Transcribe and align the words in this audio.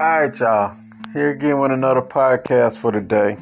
All 0.00 0.06
right, 0.22 0.40
y'all. 0.40 0.74
Here 1.12 1.28
again 1.28 1.58
with 1.58 1.72
another 1.72 2.00
podcast 2.00 2.78
for 2.78 2.90
today. 2.90 3.36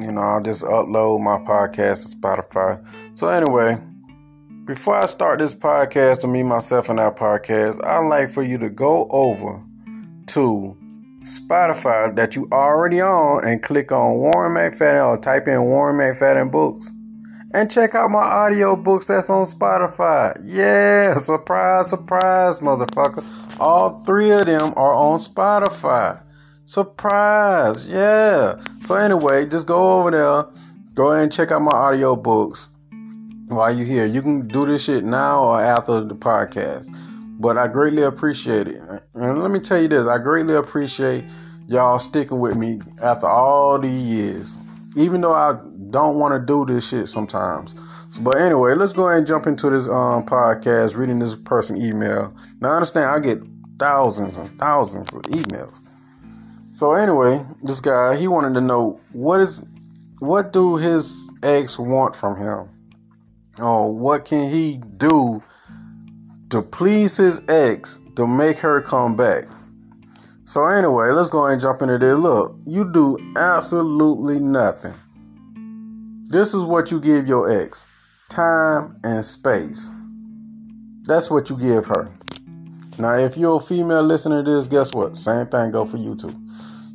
You 0.00 0.10
know, 0.10 0.22
I'll 0.22 0.42
just 0.42 0.64
upload 0.64 1.20
my 1.20 1.36
podcast 1.36 2.08
to 2.08 2.16
Spotify. 2.16 2.82
So, 3.12 3.28
anyway, 3.28 3.76
before 4.64 4.96
I 4.96 5.04
start 5.04 5.38
this 5.38 5.54
podcast 5.54 6.22
to 6.22 6.28
me, 6.28 6.42
myself, 6.42 6.88
and 6.88 6.98
our 6.98 7.12
podcast, 7.12 7.84
I'd 7.84 8.08
like 8.08 8.30
for 8.30 8.42
you 8.42 8.56
to 8.56 8.70
go 8.70 9.06
over 9.10 9.62
to 10.28 10.78
Spotify 11.24 12.16
that 12.16 12.34
you 12.34 12.48
already 12.50 13.02
on 13.02 13.46
and 13.46 13.62
click 13.62 13.92
on 13.92 14.16
Warren 14.16 14.54
McFadden 14.54 15.06
or 15.06 15.18
type 15.18 15.46
in 15.46 15.62
Warren 15.62 15.98
McFadden 15.98 16.50
Books 16.50 16.90
and 17.52 17.70
check 17.70 17.94
out 17.94 18.10
my 18.10 18.22
audio 18.22 18.76
books 18.76 19.06
that's 19.06 19.28
on 19.28 19.44
Spotify. 19.44 20.40
Yeah, 20.42 21.16
surprise, 21.16 21.90
surprise, 21.90 22.60
motherfucker. 22.60 23.24
All 23.60 24.00
three 24.04 24.30
of 24.30 24.46
them 24.46 24.72
are 24.74 24.94
on 24.94 25.20
Spotify. 25.20 26.22
Surprise, 26.64 27.86
yeah. 27.86 28.56
So 28.86 28.94
anyway, 28.94 29.46
just 29.46 29.66
go 29.66 30.00
over 30.00 30.10
there, 30.10 30.46
go 30.94 31.12
ahead 31.12 31.24
and 31.24 31.32
check 31.32 31.50
out 31.50 31.60
my 31.60 31.72
audio 31.72 32.16
books 32.16 32.68
while 33.48 33.74
you're 33.74 33.86
here. 33.86 34.06
You 34.06 34.22
can 34.22 34.48
do 34.48 34.64
this 34.64 34.84
shit 34.84 35.04
now 35.04 35.44
or 35.44 35.60
after 35.60 36.00
the 36.00 36.14
podcast. 36.14 36.88
But 37.38 37.58
I 37.58 37.68
greatly 37.68 38.02
appreciate 38.02 38.68
it. 38.68 38.80
And 39.14 39.42
let 39.42 39.50
me 39.50 39.60
tell 39.60 39.80
you 39.80 39.88
this, 39.88 40.06
I 40.06 40.18
greatly 40.18 40.54
appreciate 40.54 41.24
y'all 41.68 41.98
sticking 41.98 42.38
with 42.38 42.56
me 42.56 42.80
after 43.02 43.26
all 43.26 43.78
these 43.78 44.02
years. 44.02 44.56
Even 44.96 45.20
though 45.20 45.34
I 45.34 45.58
don't 45.90 46.18
want 46.18 46.34
to 46.34 46.40
do 46.40 46.64
this 46.72 46.88
shit 46.88 47.08
sometimes. 47.08 47.74
But 48.18 48.38
anyway, 48.38 48.74
let's 48.74 48.92
go 48.92 49.06
ahead 49.06 49.18
and 49.18 49.26
jump 49.26 49.46
into 49.46 49.70
this 49.70 49.86
um, 49.86 50.26
podcast, 50.26 50.96
reading 50.96 51.20
this 51.20 51.34
person 51.36 51.76
email. 51.76 52.34
Now 52.60 52.70
I 52.70 52.74
understand 52.76 53.06
I 53.06 53.20
get 53.20 53.40
thousands 53.78 54.36
and 54.36 54.58
thousands 54.58 55.14
of 55.14 55.22
emails. 55.22 55.80
So 56.72 56.92
anyway, 56.92 57.44
this 57.62 57.80
guy 57.80 58.16
he 58.16 58.26
wanted 58.26 58.54
to 58.54 58.60
know 58.60 59.00
what 59.12 59.40
is 59.40 59.64
what 60.18 60.52
do 60.52 60.76
his 60.76 61.30
ex 61.42 61.78
want 61.78 62.16
from 62.16 62.36
him? 62.36 62.68
Or 63.58 63.94
what 63.94 64.24
can 64.24 64.50
he 64.50 64.80
do 64.96 65.42
to 66.50 66.62
please 66.62 67.16
his 67.16 67.42
ex 67.48 67.98
to 68.16 68.26
make 68.26 68.58
her 68.58 68.80
come 68.80 69.16
back? 69.16 69.44
So 70.44 70.64
anyway, 70.64 71.10
let's 71.10 71.28
go 71.28 71.46
ahead 71.46 71.52
and 71.52 71.62
jump 71.62 71.80
into 71.80 71.98
this. 71.98 72.18
Look, 72.18 72.56
you 72.66 72.92
do 72.92 73.18
absolutely 73.36 74.40
nothing. 74.40 74.94
This 76.28 76.54
is 76.54 76.64
what 76.64 76.90
you 76.90 77.00
give 77.00 77.28
your 77.28 77.50
ex. 77.50 77.86
Time 78.30 78.96
and 79.02 79.24
space. 79.24 79.90
That's 81.02 81.28
what 81.28 81.50
you 81.50 81.56
give 81.56 81.86
her. 81.86 82.12
Now, 82.96 83.14
if 83.14 83.36
you're 83.36 83.56
a 83.56 83.60
female 83.60 84.04
listener 84.04 84.44
to 84.44 84.50
this, 84.50 84.68
guess 84.68 84.94
what? 84.94 85.16
Same 85.16 85.48
thing 85.48 85.72
go 85.72 85.84
for 85.84 85.96
you 85.96 86.14
too. 86.14 86.40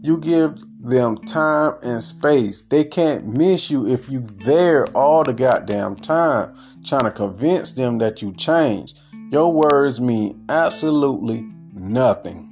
You 0.01 0.17
give 0.17 0.57
them 0.79 1.17
time 1.17 1.73
and 1.83 2.01
space. 2.01 2.61
They 2.61 2.85
can't 2.85 3.27
miss 3.27 3.69
you 3.69 3.85
if 3.85 4.07
you 4.07 4.21
there 4.21 4.85
all 4.95 5.25
the 5.25 5.33
goddamn 5.33 5.97
time 5.97 6.55
trying 6.85 7.03
to 7.03 7.11
convince 7.11 7.71
them 7.71 7.97
that 7.97 8.21
you 8.21 8.31
changed. 8.35 8.97
Your 9.29 9.51
words 9.51 9.99
mean 9.99 10.41
absolutely 10.47 11.45
nothing. 11.73 12.49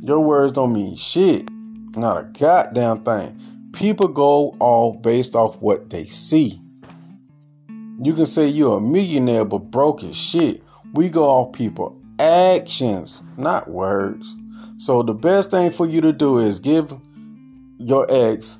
Your 0.00 0.20
words 0.20 0.52
don't 0.52 0.72
mean 0.72 0.96
shit. 0.96 1.46
Not 1.94 2.20
a 2.20 2.24
goddamn 2.24 3.04
thing. 3.04 3.38
People 3.74 4.08
go 4.08 4.56
all 4.60 4.94
based 4.94 5.36
off 5.36 5.60
what 5.60 5.90
they 5.90 6.06
see. 6.06 6.62
You 8.00 8.14
can 8.14 8.26
say 8.26 8.46
you're 8.46 8.78
a 8.78 8.80
millionaire 8.80 9.44
but 9.44 9.70
broke 9.70 10.04
as 10.04 10.16
shit. 10.16 10.62
We 10.94 11.08
go 11.08 11.24
off 11.24 11.52
people 11.52 12.00
actions, 12.18 13.22
not 13.36 13.68
words. 13.68 14.34
So 14.76 15.02
the 15.02 15.14
best 15.14 15.50
thing 15.50 15.70
for 15.70 15.86
you 15.86 16.00
to 16.02 16.12
do 16.12 16.38
is 16.38 16.60
give 16.60 16.92
your 17.78 18.06
ex 18.08 18.58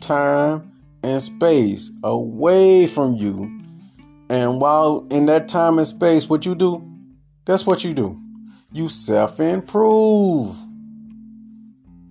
time 0.00 0.72
and 1.02 1.22
space 1.22 1.90
away 2.02 2.86
from 2.86 3.14
you. 3.16 3.60
And 4.30 4.60
while 4.60 5.06
in 5.10 5.26
that 5.26 5.48
time 5.48 5.78
and 5.78 5.86
space, 5.86 6.28
what 6.28 6.44
you 6.44 6.54
do, 6.54 6.86
that's 7.44 7.66
what 7.66 7.84
you 7.84 7.94
do. 7.94 8.20
You 8.72 8.88
self 8.88 9.40
improve. 9.40 10.56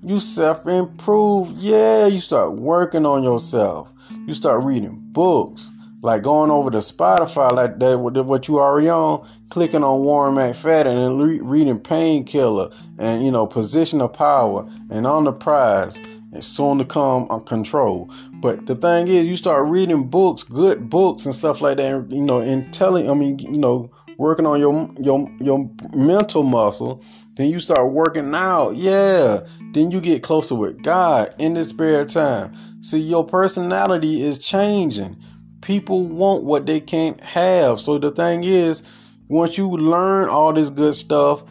You 0.03 0.19
self 0.19 0.65
improve. 0.67 1.51
Yeah, 1.57 2.07
you 2.07 2.19
start 2.19 2.53
working 2.53 3.05
on 3.05 3.23
yourself. 3.23 3.93
You 4.25 4.33
start 4.33 4.63
reading 4.63 4.99
books 5.11 5.69
like 6.01 6.21
going 6.21 6.51
over 6.51 6.69
to 6.69 6.77
Spotify, 6.77 7.51
like 7.51 7.79
that, 7.79 7.97
what 7.97 8.47
you 8.47 8.59
already 8.59 8.89
on, 8.89 9.27
clicking 9.49 9.83
on 9.83 10.03
Warren 10.03 10.35
McFadden 10.35 11.07
and 11.07 11.21
re- 11.21 11.39
reading 11.41 11.79
Painkiller 11.79 12.69
and, 12.99 13.25
you 13.25 13.31
know, 13.31 13.47
Position 13.47 14.01
of 14.01 14.13
Power 14.13 14.69
and 14.89 15.07
On 15.07 15.23
the 15.23 15.33
Prize 15.33 15.97
and 16.31 16.43
Soon 16.43 16.77
to 16.77 16.85
Come 16.85 17.27
on 17.29 17.43
Control. 17.45 18.11
But 18.33 18.67
the 18.67 18.75
thing 18.75 19.07
is, 19.07 19.25
you 19.25 19.35
start 19.35 19.67
reading 19.67 20.07
books, 20.07 20.43
good 20.43 20.89
books 20.89 21.25
and 21.25 21.33
stuff 21.33 21.61
like 21.61 21.77
that, 21.77 22.07
you 22.11 22.21
know, 22.21 22.39
and 22.39 22.71
telling, 22.71 23.09
I 23.09 23.15
mean, 23.15 23.39
you 23.39 23.57
know, 23.57 23.91
working 24.17 24.45
on 24.45 24.59
your, 24.59 24.91
your, 24.99 25.31
your 25.39 25.69
mental 25.95 26.43
muscle. 26.43 27.03
Then 27.35 27.49
you 27.49 27.59
start 27.59 27.91
working 27.91 28.33
out. 28.33 28.75
Yeah. 28.75 29.45
Then 29.71 29.91
you 29.91 30.01
get 30.01 30.23
closer 30.23 30.55
with 30.55 30.81
God 30.81 31.35
in 31.37 31.53
this 31.53 31.69
spare 31.69 32.05
time. 32.05 32.55
See, 32.81 32.99
your 32.99 33.25
personality 33.25 34.23
is 34.23 34.39
changing 34.39 35.17
people 35.67 36.05
want 36.05 36.45
what 36.45 36.65
they 36.65 36.79
can't 36.79 37.19
have. 37.19 37.81
So 37.81 37.97
the 37.97 38.09
thing 38.09 38.45
is, 38.45 38.83
once 39.27 39.57
you 39.57 39.69
learn 39.69 40.29
all 40.29 40.53
this 40.53 40.69
good 40.69 40.95
stuff, 40.95 41.43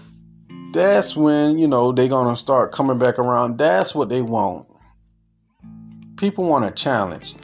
that's 0.72 1.15
when, 1.15 1.59
you 1.59 1.69
know, 1.69 1.93
they're 1.93 2.09
going 2.09 2.34
to 2.34 2.41
start 2.41 2.72
coming 2.72 2.99
back 2.99 3.19
around. 3.19 3.59
That's 3.59 3.94
what 3.94 4.09
they 4.09 4.22
want. 4.22 4.66
People 6.16 6.44
want 6.44 6.65
a 6.65 6.71
challenge. 6.71 7.34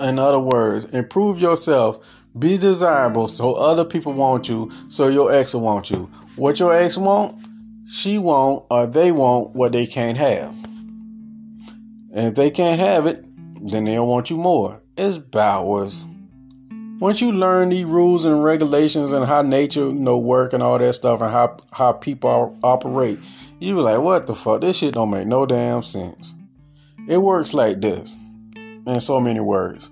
In 0.00 0.18
other 0.18 0.38
words, 0.38 0.86
improve 0.86 1.38
yourself, 1.38 2.08
be 2.38 2.56
desirable 2.56 3.28
so 3.28 3.52
other 3.52 3.84
people 3.84 4.14
want 4.14 4.48
you, 4.48 4.70
so 4.88 5.08
your 5.08 5.30
ex 5.30 5.52
will 5.52 5.60
want 5.60 5.90
you. 5.90 6.10
What 6.36 6.58
your 6.58 6.74
ex 6.74 6.96
want, 6.96 7.38
she 7.86 8.16
want 8.16 8.64
or 8.70 8.86
they 8.86 9.12
want 9.12 9.50
what 9.50 9.72
they 9.72 9.84
can't 9.86 10.16
have. 10.16 10.54
And 12.14 12.28
if 12.28 12.34
they 12.34 12.50
can't 12.50 12.80
have 12.80 13.04
it, 13.04 13.26
then 13.60 13.84
they'll 13.84 14.06
want 14.06 14.30
you 14.30 14.38
more 14.38 14.81
it's 14.96 15.18
Bowers. 15.18 16.04
Once 17.00 17.20
you 17.20 17.32
learn 17.32 17.70
these 17.70 17.84
rules 17.84 18.24
and 18.24 18.44
regulations 18.44 19.12
and 19.12 19.24
how 19.24 19.42
nature, 19.42 19.86
you 19.86 19.92
know, 19.92 20.18
work 20.18 20.52
and 20.52 20.62
all 20.62 20.78
that 20.78 20.94
stuff 20.94 21.20
and 21.20 21.32
how 21.32 21.56
how 21.72 21.92
people 21.92 22.56
operate, 22.62 23.18
you 23.58 23.74
be 23.74 23.80
like, 23.80 24.00
what 24.00 24.26
the 24.26 24.34
fuck? 24.34 24.60
This 24.60 24.76
shit 24.76 24.94
don't 24.94 25.10
make 25.10 25.26
no 25.26 25.46
damn 25.46 25.82
sense. 25.82 26.34
It 27.08 27.18
works 27.18 27.54
like 27.54 27.80
this, 27.80 28.16
in 28.54 29.00
so 29.00 29.20
many 29.20 29.40
words. 29.40 29.90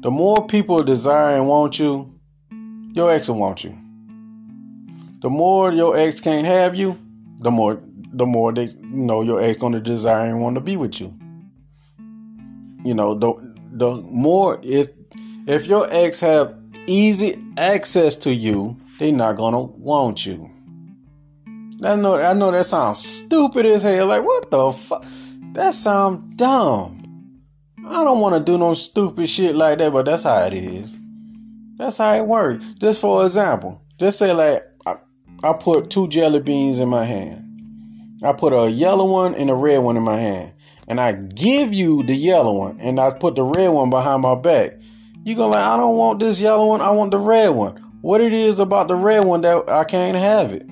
The 0.00 0.10
more 0.10 0.46
people 0.46 0.82
desire 0.82 1.36
and 1.36 1.48
want 1.48 1.78
you, 1.78 2.18
your 2.92 3.10
ex 3.10 3.28
will 3.28 3.38
want 3.38 3.64
you. 3.64 3.76
The 5.20 5.28
more 5.28 5.72
your 5.72 5.96
ex 5.96 6.20
can't 6.20 6.46
have 6.46 6.74
you, 6.74 6.98
the 7.40 7.50
more 7.50 7.82
the 8.12 8.24
more 8.26 8.52
they 8.52 8.64
you 8.64 8.78
know 8.80 9.22
your 9.22 9.42
ex 9.42 9.58
gonna 9.58 9.80
desire 9.80 10.28
and 10.28 10.40
want 10.40 10.54
to 10.54 10.60
be 10.60 10.76
with 10.76 11.00
you. 11.00 11.14
You 12.84 12.94
know, 12.94 13.14
the 13.14 13.53
the 13.74 13.96
more 14.02 14.60
if 14.62 14.90
if 15.46 15.66
your 15.66 15.86
ex 15.90 16.20
have 16.20 16.54
easy 16.86 17.42
access 17.58 18.16
to 18.16 18.32
you, 18.32 18.76
they 18.98 19.10
not 19.10 19.36
gonna 19.36 19.60
want 19.60 20.24
you. 20.24 20.48
I 21.82 21.96
know 21.96 22.14
I 22.14 22.32
know 22.32 22.50
that 22.52 22.66
sounds 22.66 23.04
stupid 23.04 23.66
as 23.66 23.82
hell. 23.82 24.06
Like 24.06 24.24
what 24.24 24.50
the 24.50 24.72
fuck? 24.72 25.04
That 25.52 25.74
sounds 25.74 26.34
dumb. 26.36 27.00
I 27.86 28.02
don't 28.04 28.20
want 28.20 28.34
to 28.34 28.52
do 28.52 28.56
no 28.56 28.74
stupid 28.74 29.28
shit 29.28 29.54
like 29.54 29.78
that, 29.78 29.92
but 29.92 30.06
that's 30.06 30.22
how 30.22 30.38
it 30.44 30.54
is. 30.54 30.96
That's 31.76 31.98
how 31.98 32.14
it 32.14 32.26
works. 32.26 32.64
Just 32.78 33.00
for 33.00 33.24
example, 33.24 33.82
just 33.98 34.18
say 34.18 34.32
like 34.32 34.62
I, 34.86 34.96
I 35.42 35.52
put 35.52 35.90
two 35.90 36.08
jelly 36.08 36.40
beans 36.40 36.78
in 36.78 36.88
my 36.88 37.04
hand. 37.04 37.40
I 38.22 38.32
put 38.32 38.52
a 38.52 38.70
yellow 38.70 39.10
one 39.10 39.34
and 39.34 39.50
a 39.50 39.54
red 39.54 39.78
one 39.78 39.96
in 39.96 40.02
my 40.02 40.16
hand 40.16 40.54
and 40.88 41.00
I 41.00 41.12
give 41.12 41.72
you 41.72 42.02
the 42.02 42.14
yellow 42.14 42.52
one 42.52 42.80
and 42.80 43.00
I 43.00 43.10
put 43.10 43.36
the 43.36 43.42
red 43.42 43.68
one 43.68 43.90
behind 43.90 44.22
my 44.22 44.34
back, 44.34 44.72
you 45.24 45.34
go 45.34 45.48
like, 45.48 45.64
I 45.64 45.76
don't 45.76 45.96
want 45.96 46.20
this 46.20 46.40
yellow 46.40 46.66
one, 46.66 46.80
I 46.80 46.90
want 46.90 47.10
the 47.10 47.18
red 47.18 47.48
one. 47.48 47.76
What 48.02 48.20
it 48.20 48.34
is 48.34 48.60
about 48.60 48.88
the 48.88 48.96
red 48.96 49.24
one 49.24 49.40
that 49.40 49.68
I 49.68 49.84
can't 49.84 50.16
have 50.16 50.52
it? 50.52 50.68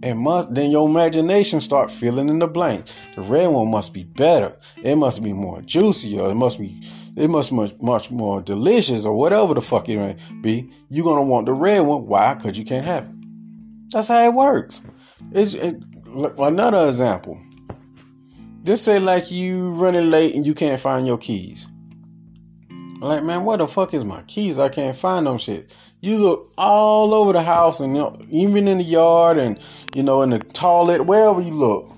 And 0.00 0.20
must 0.20 0.54
then 0.54 0.70
your 0.70 0.88
imagination 0.88 1.60
start 1.60 1.90
filling 1.90 2.28
in 2.28 2.38
the 2.38 2.46
blank. 2.46 2.86
The 3.16 3.22
red 3.22 3.48
one 3.48 3.68
must 3.68 3.92
be 3.92 4.04
better. 4.04 4.56
It 4.84 4.94
must 4.94 5.24
be 5.24 5.32
more 5.32 5.60
juicy, 5.62 6.16
or 6.20 6.30
it 6.30 6.36
must 6.36 6.60
be 6.60 6.80
it 7.16 7.28
must 7.28 7.50
be 7.50 7.56
much 7.56 7.74
much 7.80 8.10
more 8.12 8.40
delicious, 8.40 9.04
or 9.04 9.14
whatever 9.16 9.54
the 9.54 9.60
fuck 9.60 9.88
it 9.88 9.96
may 9.96 10.16
be. 10.40 10.70
You're 10.88 11.04
gonna 11.04 11.24
want 11.24 11.46
the 11.46 11.52
red 11.52 11.80
one. 11.80 12.06
Why? 12.06 12.34
Because 12.34 12.56
you 12.56 12.64
can't 12.64 12.86
have 12.86 13.06
it. 13.06 13.90
That's 13.90 14.06
how 14.06 14.24
it 14.24 14.34
works. 14.34 14.82
It's 15.32 15.54
it, 15.54 15.82
another 16.38 16.86
example. 16.86 17.40
Just 18.68 18.84
say 18.84 18.98
like 18.98 19.30
you 19.30 19.70
running 19.70 20.10
late 20.10 20.34
and 20.34 20.44
you 20.44 20.52
can't 20.52 20.78
find 20.78 21.06
your 21.06 21.16
keys. 21.16 21.68
Like, 23.00 23.24
man, 23.24 23.44
what 23.44 23.56
the 23.60 23.66
fuck 23.66 23.94
is 23.94 24.04
my 24.04 24.20
keys? 24.24 24.58
I 24.58 24.68
can't 24.68 24.94
find 24.94 25.26
them 25.26 25.38
shit. 25.38 25.74
You 26.02 26.18
look 26.18 26.52
all 26.58 27.14
over 27.14 27.32
the 27.32 27.42
house 27.42 27.80
and 27.80 27.96
you 27.96 28.02
know, 28.02 28.20
even 28.28 28.68
in 28.68 28.76
the 28.76 28.84
yard 28.84 29.38
and 29.38 29.58
you 29.94 30.02
know 30.02 30.20
in 30.20 30.28
the 30.28 30.38
toilet, 30.38 31.06
wherever 31.06 31.40
you 31.40 31.54
look. 31.54 31.88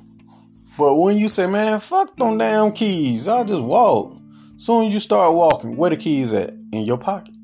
But 0.78 0.94
when 0.94 1.16
you 1.18 1.28
say, 1.28 1.48
man, 1.48 1.80
fuck 1.80 2.16
them 2.16 2.38
damn 2.38 2.70
keys, 2.70 3.26
I 3.26 3.42
just 3.42 3.64
walk. 3.64 4.16
Soon 4.56 4.86
as 4.86 4.94
you 4.94 5.00
start 5.00 5.34
walking, 5.34 5.76
where 5.76 5.90
the 5.90 5.96
keys 5.96 6.32
at? 6.32 6.50
In 6.72 6.84
your 6.84 6.98
pocket. 6.98 7.34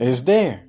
It's 0.00 0.22
there. 0.22 0.64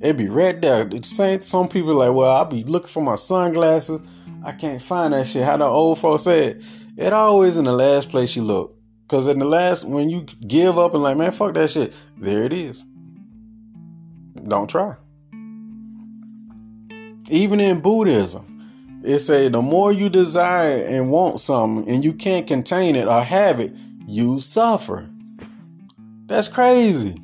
It 0.00 0.16
be 0.16 0.28
right 0.28 0.60
there. 0.60 0.86
The 0.86 1.04
same 1.04 1.40
some 1.40 1.68
people 1.68 1.94
like, 1.94 2.12
well, 2.12 2.34
I'll 2.34 2.46
be 2.46 2.64
looking 2.64 2.88
for 2.88 3.00
my 3.00 3.14
sunglasses. 3.14 4.00
I 4.48 4.52
can't 4.52 4.80
find 4.80 5.12
that 5.12 5.26
shit. 5.26 5.44
How 5.44 5.58
the 5.58 5.66
old 5.66 5.98
folks 5.98 6.22
said, 6.22 6.62
it 6.96 7.12
always 7.12 7.58
in 7.58 7.66
the 7.66 7.72
last 7.72 8.08
place 8.08 8.34
you 8.34 8.42
look. 8.42 8.74
Cause 9.06 9.26
in 9.26 9.38
the 9.38 9.44
last, 9.44 9.86
when 9.86 10.08
you 10.08 10.22
give 10.22 10.78
up 10.78 10.94
and 10.94 11.02
like, 11.02 11.18
man, 11.18 11.32
fuck 11.32 11.52
that 11.52 11.70
shit, 11.70 11.92
there 12.16 12.44
it 12.44 12.54
is. 12.54 12.82
Don't 14.46 14.66
try. 14.66 14.96
Even 17.28 17.60
in 17.60 17.80
Buddhism, 17.80 19.02
it 19.04 19.18
say 19.18 19.50
the 19.50 19.60
more 19.60 19.92
you 19.92 20.08
desire 20.08 20.78
and 20.78 21.10
want 21.10 21.40
something 21.40 21.86
and 21.92 22.02
you 22.02 22.14
can't 22.14 22.46
contain 22.46 22.96
it 22.96 23.06
or 23.06 23.22
have 23.22 23.60
it, 23.60 23.74
you 24.06 24.40
suffer. 24.40 25.10
That's 26.24 26.48
crazy. 26.48 27.20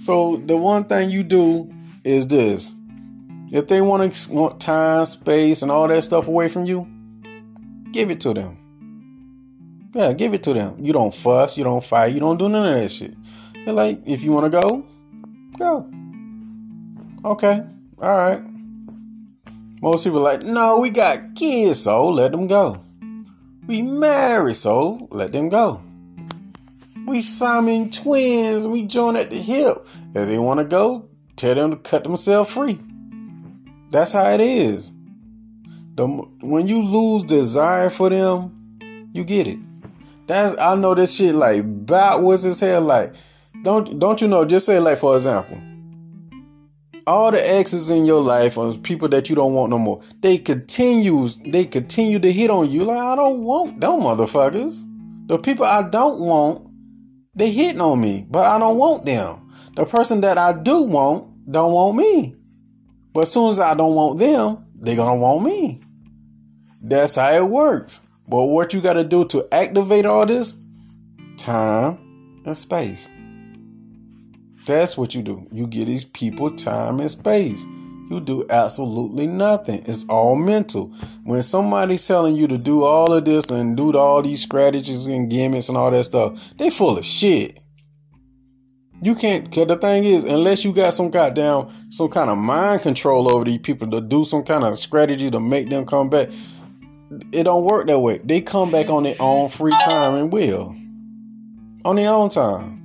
So 0.00 0.38
the 0.38 0.56
one 0.56 0.82
thing 0.86 1.10
you 1.10 1.22
do 1.22 1.72
is 2.02 2.26
this. 2.26 2.75
If 3.52 3.68
they 3.68 3.80
want 3.80 4.12
to 4.12 4.32
want 4.32 4.60
time, 4.60 5.04
space, 5.06 5.62
and 5.62 5.70
all 5.70 5.86
that 5.88 6.02
stuff 6.02 6.26
away 6.26 6.48
from 6.48 6.64
you, 6.64 6.88
give 7.92 8.10
it 8.10 8.20
to 8.22 8.34
them. 8.34 8.58
Yeah, 9.94 10.12
give 10.12 10.34
it 10.34 10.42
to 10.42 10.52
them. 10.52 10.76
You 10.80 10.92
don't 10.92 11.14
fuss, 11.14 11.56
you 11.56 11.64
don't 11.64 11.82
fight, 11.82 12.12
you 12.12 12.20
don't 12.20 12.36
do 12.36 12.48
none 12.48 12.66
of 12.74 12.80
that 12.80 12.90
shit. 12.90 13.14
They're 13.64 13.72
like, 13.72 14.00
if 14.04 14.22
you 14.22 14.32
want 14.32 14.52
to 14.52 14.60
go, 14.60 14.86
go. 15.56 15.90
Okay, 17.24 17.62
all 17.98 18.16
right. 18.16 18.42
Most 19.80 20.04
people 20.04 20.20
like, 20.20 20.42
no, 20.42 20.78
we 20.78 20.90
got 20.90 21.34
kids, 21.34 21.82
so 21.82 22.08
let 22.08 22.32
them 22.32 22.46
go. 22.46 22.82
We 23.66 23.82
married, 23.82 24.56
so 24.56 25.08
let 25.10 25.32
them 25.32 25.48
go. 25.48 25.82
We 27.06 27.22
Simon 27.22 27.90
twins, 27.90 28.66
we 28.66 28.86
join 28.86 29.16
at 29.16 29.30
the 29.30 29.36
hip. 29.36 29.86
If 30.14 30.28
they 30.28 30.38
want 30.38 30.60
to 30.60 30.64
go, 30.64 31.08
tell 31.36 31.54
them 31.54 31.70
to 31.70 31.76
cut 31.76 32.04
themselves 32.04 32.52
free. 32.52 32.80
That's 33.90 34.12
how 34.12 34.28
it 34.30 34.40
is. 34.40 34.90
The, 35.94 36.06
when 36.42 36.66
you 36.66 36.82
lose 36.82 37.24
desire 37.24 37.88
for 37.90 38.10
them, 38.10 39.08
you 39.12 39.24
get 39.24 39.46
it. 39.46 39.58
That's 40.26 40.58
I 40.58 40.74
know 40.74 40.94
this 40.94 41.14
shit 41.14 41.34
like 41.34 41.62
backwards 41.86 42.44
as 42.44 42.60
hell. 42.60 42.82
Like, 42.82 43.14
don't 43.62 43.98
don't 43.98 44.20
you 44.20 44.28
know? 44.28 44.44
Just 44.44 44.66
say 44.66 44.78
like 44.80 44.98
for 44.98 45.14
example, 45.14 45.60
all 47.06 47.30
the 47.30 47.48
exes 47.48 47.90
in 47.90 48.04
your 48.04 48.20
life 48.20 48.58
or 48.58 48.74
people 48.74 49.08
that 49.08 49.28
you 49.28 49.36
don't 49.36 49.54
want 49.54 49.70
no 49.70 49.78
more, 49.78 50.02
they 50.20 50.38
continue 50.38 51.28
they 51.28 51.64
continue 51.64 52.18
to 52.18 52.32
hit 52.32 52.50
on 52.50 52.68
you. 52.68 52.84
Like 52.84 52.98
I 52.98 53.14
don't 53.14 53.44
want 53.44 53.80
them 53.80 54.00
motherfuckers. 54.00 54.82
The 55.28 55.38
people 55.38 55.64
I 55.64 55.88
don't 55.88 56.20
want 56.20 56.66
they 57.34 57.50
hitting 57.50 57.80
on 57.80 58.00
me, 58.00 58.26
but 58.28 58.44
I 58.44 58.58
don't 58.58 58.78
want 58.78 59.04
them. 59.04 59.50
The 59.76 59.84
person 59.84 60.22
that 60.22 60.38
I 60.38 60.52
do 60.52 60.82
want 60.82 61.50
don't 61.50 61.72
want 61.72 61.96
me. 61.96 62.34
But 63.16 63.22
as 63.22 63.32
soon 63.32 63.48
as 63.48 63.60
I 63.60 63.72
don't 63.72 63.94
want 63.94 64.18
them, 64.18 64.66
they 64.74 64.94
gonna 64.94 65.18
want 65.18 65.42
me. 65.42 65.80
That's 66.82 67.16
how 67.16 67.32
it 67.32 67.48
works. 67.48 68.06
But 68.28 68.44
what 68.44 68.74
you 68.74 68.82
gotta 68.82 69.04
do 69.04 69.24
to 69.28 69.48
activate 69.50 70.04
all 70.04 70.26
this? 70.26 70.54
Time 71.38 72.42
and 72.44 72.54
space. 72.54 73.08
That's 74.66 74.98
what 74.98 75.14
you 75.14 75.22
do. 75.22 75.46
You 75.50 75.66
give 75.66 75.86
these 75.86 76.04
people 76.04 76.50
time 76.50 77.00
and 77.00 77.10
space 77.10 77.64
you 78.10 78.20
do 78.20 78.46
absolutely 78.50 79.26
nothing. 79.26 79.82
It's 79.86 80.06
all 80.10 80.36
mental. 80.36 80.92
When 81.24 81.42
somebody's 81.42 82.06
telling 82.06 82.36
you 82.36 82.46
to 82.48 82.58
do 82.58 82.84
all 82.84 83.12
of 83.14 83.24
this 83.24 83.50
and 83.50 83.78
do 83.78 83.96
all 83.96 84.20
these 84.20 84.42
strategies 84.42 85.06
and 85.06 85.30
gimmicks 85.30 85.70
and 85.70 85.78
all 85.78 85.90
that 85.90 86.04
stuff, 86.04 86.52
they 86.58 86.68
full 86.68 86.98
of 86.98 87.04
shit. 87.04 87.58
You 89.02 89.14
can't, 89.14 89.52
cause 89.52 89.66
the 89.66 89.76
thing 89.76 90.04
is, 90.04 90.24
unless 90.24 90.64
you 90.64 90.72
got 90.72 90.94
some 90.94 91.10
goddamn, 91.10 91.68
some 91.90 92.08
kind 92.08 92.30
of 92.30 92.38
mind 92.38 92.82
control 92.82 93.30
over 93.30 93.44
these 93.44 93.60
people 93.60 93.90
to 93.90 94.00
do 94.00 94.24
some 94.24 94.42
kind 94.42 94.64
of 94.64 94.78
strategy 94.78 95.30
to 95.30 95.38
make 95.38 95.68
them 95.68 95.84
come 95.84 96.08
back, 96.08 96.30
it 97.32 97.44
don't 97.44 97.64
work 97.64 97.86
that 97.86 97.98
way. 97.98 98.18
They 98.18 98.40
come 98.40 98.70
back 98.70 98.88
on 98.88 99.02
their 99.02 99.16
own 99.20 99.48
free 99.48 99.76
time 99.84 100.14
and 100.14 100.32
will. 100.32 100.74
On 101.84 101.96
their 101.96 102.10
own 102.10 102.30
time. 102.30 102.76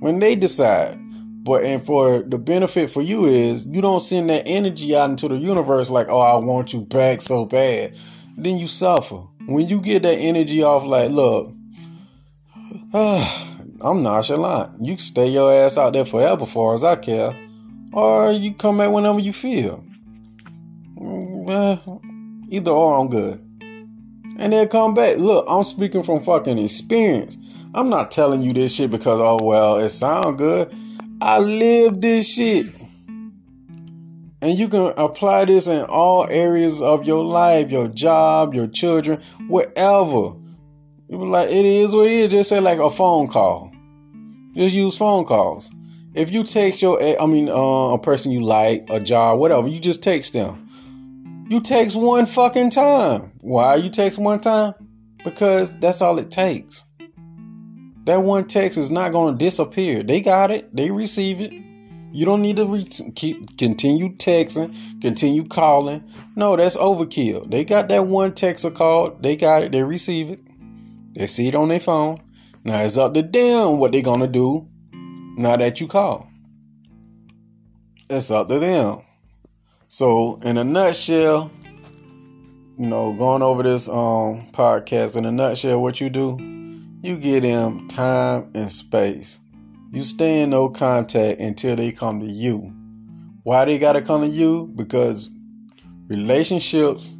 When 0.00 0.18
they 0.18 0.34
decide. 0.36 0.98
But 1.44 1.64
and 1.64 1.84
for 1.84 2.20
the 2.22 2.38
benefit 2.38 2.90
for 2.90 3.02
you 3.02 3.26
is 3.26 3.66
you 3.66 3.82
don't 3.82 4.00
send 4.00 4.30
that 4.30 4.46
energy 4.46 4.96
out 4.96 5.10
into 5.10 5.28
the 5.28 5.36
universe 5.36 5.90
like, 5.90 6.08
oh, 6.08 6.20
I 6.20 6.36
want 6.36 6.72
you 6.72 6.80
back 6.82 7.20
so 7.20 7.44
bad. 7.44 7.94
Then 8.36 8.56
you 8.56 8.66
suffer. 8.66 9.16
When 9.46 9.68
you 9.68 9.82
get 9.82 10.04
that 10.04 10.16
energy 10.16 10.62
off, 10.62 10.84
like, 10.84 11.10
look, 11.10 11.52
uh, 12.94 13.50
I'm 13.84 14.02
nonchalant. 14.02 14.80
You 14.80 14.94
can 14.94 14.98
stay 14.98 15.28
your 15.28 15.52
ass 15.52 15.76
out 15.76 15.92
there 15.92 16.06
forever, 16.06 16.46
far 16.46 16.72
as 16.72 16.82
I 16.82 16.96
care, 16.96 17.36
or 17.92 18.32
you 18.32 18.54
come 18.54 18.78
back 18.78 18.90
whenever 18.90 19.18
you 19.18 19.34
feel. 19.34 19.84
Uh, 21.46 21.76
either 22.48 22.70
or, 22.70 22.98
I'm 22.98 23.10
good. 23.10 23.38
And 24.38 24.54
then 24.54 24.68
come 24.68 24.94
back. 24.94 25.18
Look, 25.18 25.44
I'm 25.46 25.64
speaking 25.64 26.02
from 26.02 26.20
fucking 26.20 26.58
experience. 26.58 27.36
I'm 27.74 27.90
not 27.90 28.10
telling 28.10 28.40
you 28.40 28.54
this 28.54 28.74
shit 28.74 28.90
because 28.90 29.20
oh 29.20 29.44
well, 29.44 29.76
it 29.76 29.90
sound 29.90 30.38
good. 30.38 30.72
I 31.20 31.38
live 31.38 32.00
this 32.00 32.32
shit. 32.32 32.66
And 34.40 34.58
you 34.58 34.68
can 34.68 34.94
apply 34.96 35.44
this 35.44 35.68
in 35.68 35.82
all 35.82 36.26
areas 36.30 36.80
of 36.80 37.04
your 37.04 37.22
life, 37.22 37.70
your 37.70 37.88
job, 37.88 38.54
your 38.54 38.66
children, 38.66 39.20
whatever. 39.46 40.36
Like, 41.08 41.50
it 41.50 41.64
is 41.66 41.94
what 41.94 42.06
it 42.06 42.12
is. 42.12 42.28
Just 42.30 42.48
say 42.48 42.60
like 42.60 42.78
a 42.78 42.90
phone 42.90 43.28
call. 43.28 43.73
Just 44.54 44.74
use 44.74 44.96
phone 44.96 45.24
calls. 45.24 45.70
If 46.14 46.30
you 46.30 46.44
text 46.44 46.80
your, 46.80 47.02
I 47.20 47.26
mean, 47.26 47.48
uh, 47.48 47.94
a 47.94 47.98
person 47.98 48.30
you 48.30 48.40
like, 48.40 48.86
a 48.90 49.00
job, 49.00 49.40
whatever, 49.40 49.66
you 49.66 49.80
just 49.80 50.02
text 50.02 50.32
them. 50.32 50.68
You 51.48 51.60
text 51.60 51.96
one 51.96 52.26
fucking 52.26 52.70
time. 52.70 53.32
Why 53.40 53.74
you 53.76 53.90
text 53.90 54.18
one 54.18 54.40
time? 54.40 54.74
Because 55.24 55.76
that's 55.78 56.00
all 56.00 56.18
it 56.18 56.30
takes. 56.30 56.84
That 58.04 58.22
one 58.22 58.46
text 58.46 58.78
is 58.78 58.90
not 58.90 59.12
going 59.12 59.36
to 59.36 59.44
disappear. 59.44 60.02
They 60.02 60.20
got 60.20 60.50
it. 60.50 60.74
They 60.74 60.90
receive 60.90 61.40
it. 61.40 61.52
You 62.12 62.24
don't 62.24 62.42
need 62.42 62.56
to 62.56 62.66
re- 62.66 62.84
keep 63.16 63.58
continue 63.58 64.10
texting, 64.10 65.00
continue 65.00 65.44
calling. 65.44 66.04
No, 66.36 66.54
that's 66.54 66.76
overkill. 66.76 67.50
They 67.50 67.64
got 67.64 67.88
that 67.88 68.06
one 68.06 68.34
text 68.34 68.64
or 68.64 68.70
call. 68.70 69.10
They 69.10 69.34
got 69.34 69.64
it. 69.64 69.72
They 69.72 69.82
receive 69.82 70.30
it. 70.30 70.40
They 71.14 71.26
see 71.26 71.48
it 71.48 71.56
on 71.56 71.68
their 71.68 71.80
phone. 71.80 72.18
Now 72.64 72.82
it's 72.82 72.96
up 72.96 73.14
to 73.14 73.22
them 73.22 73.78
what 73.78 73.92
they're 73.92 74.02
gonna 74.02 74.26
do. 74.26 74.68
Now 75.36 75.56
that 75.56 75.80
you 75.80 75.86
call, 75.86 76.28
it's 78.08 78.30
up 78.30 78.48
to 78.48 78.58
them. 78.58 79.02
So, 79.88 80.40
in 80.42 80.58
a 80.58 80.64
nutshell, 80.64 81.50
you 82.78 82.86
know, 82.86 83.12
going 83.12 83.42
over 83.42 83.62
this 83.62 83.88
um 83.88 84.48
podcast 84.52 85.16
in 85.16 85.24
a 85.24 85.32
nutshell, 85.32 85.80
what 85.80 86.00
you 86.00 86.10
do 86.10 86.38
you 87.04 87.18
give 87.18 87.42
them 87.42 87.86
time 87.86 88.50
and 88.54 88.72
space. 88.72 89.38
You 89.92 90.02
stay 90.02 90.40
in 90.40 90.48
no 90.48 90.70
contact 90.70 91.38
until 91.38 91.76
they 91.76 91.92
come 91.92 92.20
to 92.20 92.26
you. 92.26 92.72
Why 93.42 93.66
they 93.66 93.78
gotta 93.78 94.00
come 94.00 94.22
to 94.22 94.26
you? 94.26 94.72
Because 94.74 95.28
relationships 96.08 97.14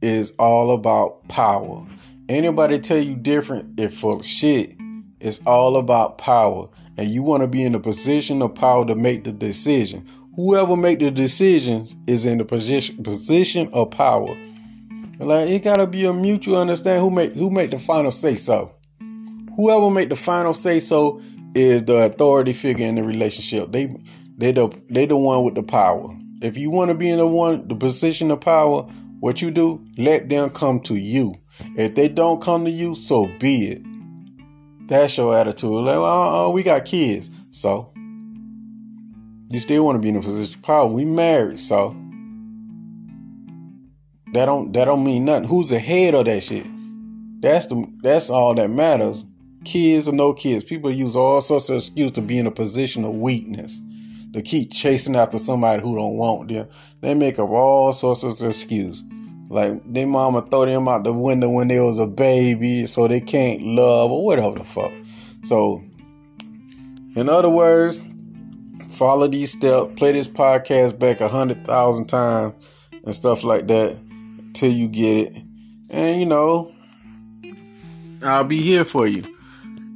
is 0.00 0.32
all 0.38 0.70
about 0.70 1.28
power. 1.28 1.84
Anybody 2.30 2.78
tell 2.78 2.96
you 2.96 3.16
different, 3.16 3.78
it's 3.78 4.00
full 4.00 4.20
of 4.20 4.24
shit. 4.24 4.77
It's 5.20 5.40
all 5.46 5.76
about 5.76 6.18
power. 6.18 6.68
And 6.96 7.08
you 7.08 7.22
want 7.22 7.42
to 7.42 7.48
be 7.48 7.62
in 7.62 7.72
the 7.72 7.80
position 7.80 8.42
of 8.42 8.54
power 8.54 8.86
to 8.86 8.94
make 8.94 9.24
the 9.24 9.32
decision. 9.32 10.06
Whoever 10.36 10.76
make 10.76 11.00
the 11.00 11.10
decisions 11.10 11.96
is 12.06 12.26
in 12.26 12.38
the 12.38 12.44
position 12.44 13.02
position 13.02 13.70
of 13.72 13.90
power. 13.90 14.36
Like 15.18 15.48
it 15.48 15.64
gotta 15.64 15.86
be 15.86 16.04
a 16.04 16.12
mutual 16.12 16.58
understand 16.58 17.00
who 17.00 17.10
make 17.10 17.32
who 17.32 17.50
make 17.50 17.70
the 17.70 17.78
final 17.78 18.12
say 18.12 18.36
so 18.36 18.74
whoever 19.58 19.90
make 19.90 20.08
the 20.08 20.16
final 20.16 20.54
say 20.54 20.80
so 20.80 21.20
is 21.54 21.84
the 21.84 22.04
authority 22.04 22.52
figure 22.52 22.86
in 22.86 22.94
the 22.94 23.02
relationship. 23.02 23.72
They 23.72 23.94
they 24.38 24.52
the 24.52 24.68
they 24.88 25.04
the 25.04 25.16
one 25.16 25.44
with 25.44 25.56
the 25.56 25.64
power. 25.64 26.08
If 26.40 26.56
you 26.56 26.70
want 26.70 26.90
to 26.90 26.94
be 26.94 27.10
in 27.10 27.18
the 27.18 27.26
one 27.26 27.66
the 27.66 27.74
position 27.74 28.30
of 28.30 28.40
power, 28.40 28.82
what 29.18 29.42
you 29.42 29.50
do, 29.50 29.84
let 29.98 30.28
them 30.28 30.50
come 30.50 30.78
to 30.82 30.94
you. 30.94 31.34
If 31.76 31.96
they 31.96 32.08
don't 32.08 32.40
come 32.40 32.64
to 32.64 32.70
you, 32.70 32.94
so 32.94 33.26
be 33.40 33.66
it. 33.70 33.82
That's 34.88 35.16
your 35.16 35.36
attitude. 35.36 35.70
Like, 35.70 35.96
oh, 35.96 36.50
we 36.50 36.62
got 36.62 36.84
kids, 36.84 37.30
so 37.50 37.92
you 39.50 39.60
still 39.60 39.84
want 39.84 39.96
to 39.96 40.02
be 40.02 40.08
in 40.08 40.16
a 40.16 40.20
position 40.20 40.58
of 40.58 40.62
power. 40.62 40.86
We 40.86 41.04
married, 41.04 41.60
so 41.60 41.96
that 44.32 44.46
don't 44.46 44.72
that 44.72 44.86
don't 44.86 45.04
mean 45.04 45.24
nothing. 45.24 45.48
Who's 45.48 45.70
the 45.70 45.78
head 45.78 46.14
of 46.14 46.24
that 46.24 46.42
shit? 46.42 46.66
That's 47.40 47.66
the 47.66 47.86
that's 48.02 48.30
all 48.30 48.54
that 48.54 48.68
matters 48.68 49.24
kids 49.64 50.08
or 50.08 50.12
no 50.12 50.32
kids, 50.32 50.64
people 50.64 50.90
use 50.90 51.16
all 51.16 51.40
sorts 51.40 51.68
of 51.68 51.76
excuses 51.76 52.12
to 52.12 52.22
be 52.22 52.38
in 52.38 52.46
a 52.46 52.50
position 52.50 53.04
of 53.04 53.16
weakness. 53.16 53.80
To 54.34 54.42
keep 54.42 54.70
chasing 54.70 55.16
after 55.16 55.38
somebody 55.38 55.82
who 55.82 55.96
don't 55.96 56.16
want 56.16 56.48
them. 56.48 56.68
They 57.00 57.14
make 57.14 57.38
up 57.38 57.48
all 57.48 57.92
sorts 57.92 58.22
of 58.24 58.32
excuses. 58.42 59.02
Like 59.48 59.80
their 59.90 60.06
mama 60.06 60.42
throw 60.42 60.66
them 60.66 60.88
out 60.88 61.04
the 61.04 61.12
window 61.12 61.48
when 61.48 61.68
they 61.68 61.80
was 61.80 61.98
a 61.98 62.06
baby, 62.06 62.86
so 62.86 63.08
they 63.08 63.20
can't 63.20 63.62
love 63.62 64.10
or 64.10 64.26
whatever 64.26 64.58
the 64.58 64.64
fuck. 64.64 64.92
So, 65.44 65.82
in 67.16 67.30
other 67.30 67.48
words, 67.48 68.04
follow 68.90 69.26
these 69.26 69.52
steps, 69.52 69.94
play 69.94 70.12
this 70.12 70.28
podcast 70.28 70.98
back 70.98 71.22
a 71.22 71.28
hundred 71.28 71.64
thousand 71.64 72.08
times 72.08 72.52
and 73.04 73.14
stuff 73.14 73.42
like 73.42 73.66
that 73.68 73.96
till 74.52 74.70
you 74.70 74.86
get 74.86 75.16
it. 75.16 75.34
And 75.88 76.20
you 76.20 76.26
know, 76.26 76.74
I'll 78.22 78.44
be 78.44 78.60
here 78.60 78.84
for 78.84 79.06
you. 79.06 79.22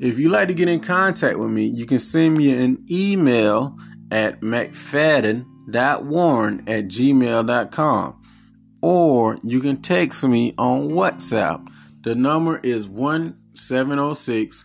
If 0.00 0.18
you 0.18 0.30
like 0.30 0.48
to 0.48 0.54
get 0.54 0.68
in 0.68 0.80
contact 0.80 1.38
with 1.38 1.50
me, 1.50 1.66
you 1.66 1.84
can 1.84 1.98
send 1.98 2.38
me 2.38 2.64
an 2.64 2.82
email 2.90 3.76
at 4.10 4.40
mcfadden.warren 4.40 6.64
at 6.66 6.86
gmail.com 6.86 8.21
or 8.82 9.38
you 9.42 9.60
can 9.60 9.80
text 9.80 10.22
me 10.24 10.52
on 10.58 10.88
WhatsApp. 10.90 11.66
The 12.02 12.14
number 12.14 12.58
is 12.62 12.86
1706 12.86 14.64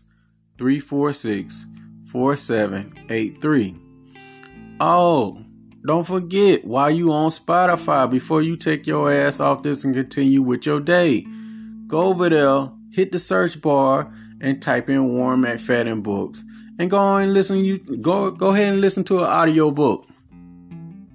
346 0.58 1.66
4783. 2.12 3.76
Oh, 4.80 5.44
don't 5.86 6.06
forget 6.06 6.66
while 6.66 6.92
you 6.92 7.12
on 7.14 7.30
Spotify 7.30 8.10
before 8.10 8.42
you 8.42 8.58
take 8.58 8.86
your 8.88 9.12
ass 9.12 9.40
off 9.40 9.64
this 9.64 9.84
and 9.84 9.94
continue 9.94 10.42
with 10.42 10.66
your 10.66 10.80
day. 10.82 11.26
Go 11.88 12.02
over 12.02 12.30
there, 12.30 12.72
hit 12.92 13.12
the 13.12 13.20
search 13.20 13.62
bar 13.62 14.12
and 14.42 14.62
type 14.62 14.90
in 14.90 15.08
"Warm 15.08 15.42
Warren 15.42 15.58
McFadden 15.58 16.04
books 16.04 16.44
and 16.80 16.90
go 16.90 17.18
and 17.18 17.34
listen 17.34 17.64
you 17.64 17.80
go 18.02 18.32
go 18.32 18.50
ahead 18.50 18.74
and 18.74 18.82
listen 18.82 19.04
to 19.06 19.20
an 19.20 19.26
audio 19.26 19.72
book. 19.72 20.08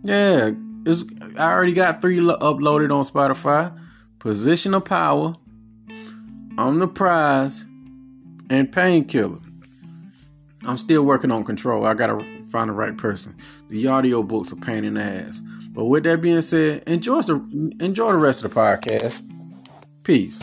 Yeah, 0.03 0.51
it's, 0.85 1.05
I 1.39 1.53
already 1.53 1.73
got 1.73 2.03
three 2.03 2.21
lo- 2.21 2.39
uploaded 2.39 2.95
on 2.95 3.05
Spotify. 3.05 3.79
Position 4.19 4.73
of 4.73 4.85
Power, 4.85 5.35
On 6.57 6.79
the 6.79 6.87
Prize, 6.87 7.67
and 8.51 8.71
Painkiller. 8.71 9.41
I'm 10.65 10.77
still 10.77 11.03
working 11.03 11.33
on 11.33 11.43
control. 11.43 11.85
I 11.85 11.95
gotta 11.95 12.25
find 12.49 12.69
the 12.69 12.75
right 12.75 12.97
person. 12.97 13.35
The 13.69 13.89
audio 13.89 14.23
books 14.23 14.53
are 14.53 14.57
pain 14.57 14.85
in 14.85 14.95
the 14.95 15.03
ass. 15.03 15.41
But 15.71 15.87
with 15.87 16.05
that 16.05 16.21
being 16.21 16.41
said, 16.41 16.85
enjoy 16.87 17.23
the 17.23 17.75
enjoy 17.81 18.13
the 18.13 18.19
rest 18.19 18.45
of 18.45 18.55
the 18.55 18.61
podcast. 18.61 19.23
Peace. 20.05 20.41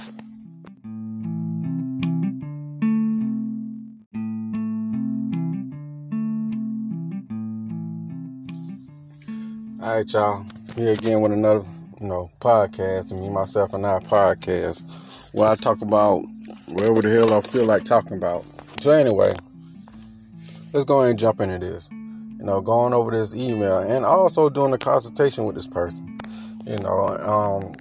All 9.89 9.95
right, 9.95 10.13
y'all. 10.13 10.45
Here 10.75 10.91
again 10.91 11.19
with 11.19 11.31
another, 11.31 11.65
you 11.99 12.05
know, 12.05 12.29
podcast. 12.39 13.11
Me, 13.19 13.27
myself, 13.27 13.73
and 13.73 13.87
I 13.87 13.97
podcast 13.97 14.83
where 15.33 15.49
I 15.49 15.55
talk 15.55 15.81
about 15.81 16.19
whatever 16.67 17.01
the 17.01 17.09
hell 17.09 17.33
I 17.33 17.41
feel 17.41 17.65
like 17.65 17.85
talking 17.85 18.15
about. 18.15 18.45
So 18.81 18.91
anyway, 18.91 19.35
let's 20.73 20.85
go 20.85 20.99
ahead 20.99 21.09
and 21.09 21.19
jump 21.19 21.41
into 21.41 21.57
this. 21.57 21.89
You 21.91 22.45
know, 22.45 22.61
going 22.61 22.93
over 22.93 23.09
this 23.09 23.33
email 23.33 23.79
and 23.79 24.05
also 24.05 24.47
doing 24.47 24.73
a 24.73 24.77
consultation 24.77 25.45
with 25.45 25.55
this 25.55 25.65
person. 25.65 26.19
You 26.67 26.77
know, 26.77 27.17
um, 27.17 27.73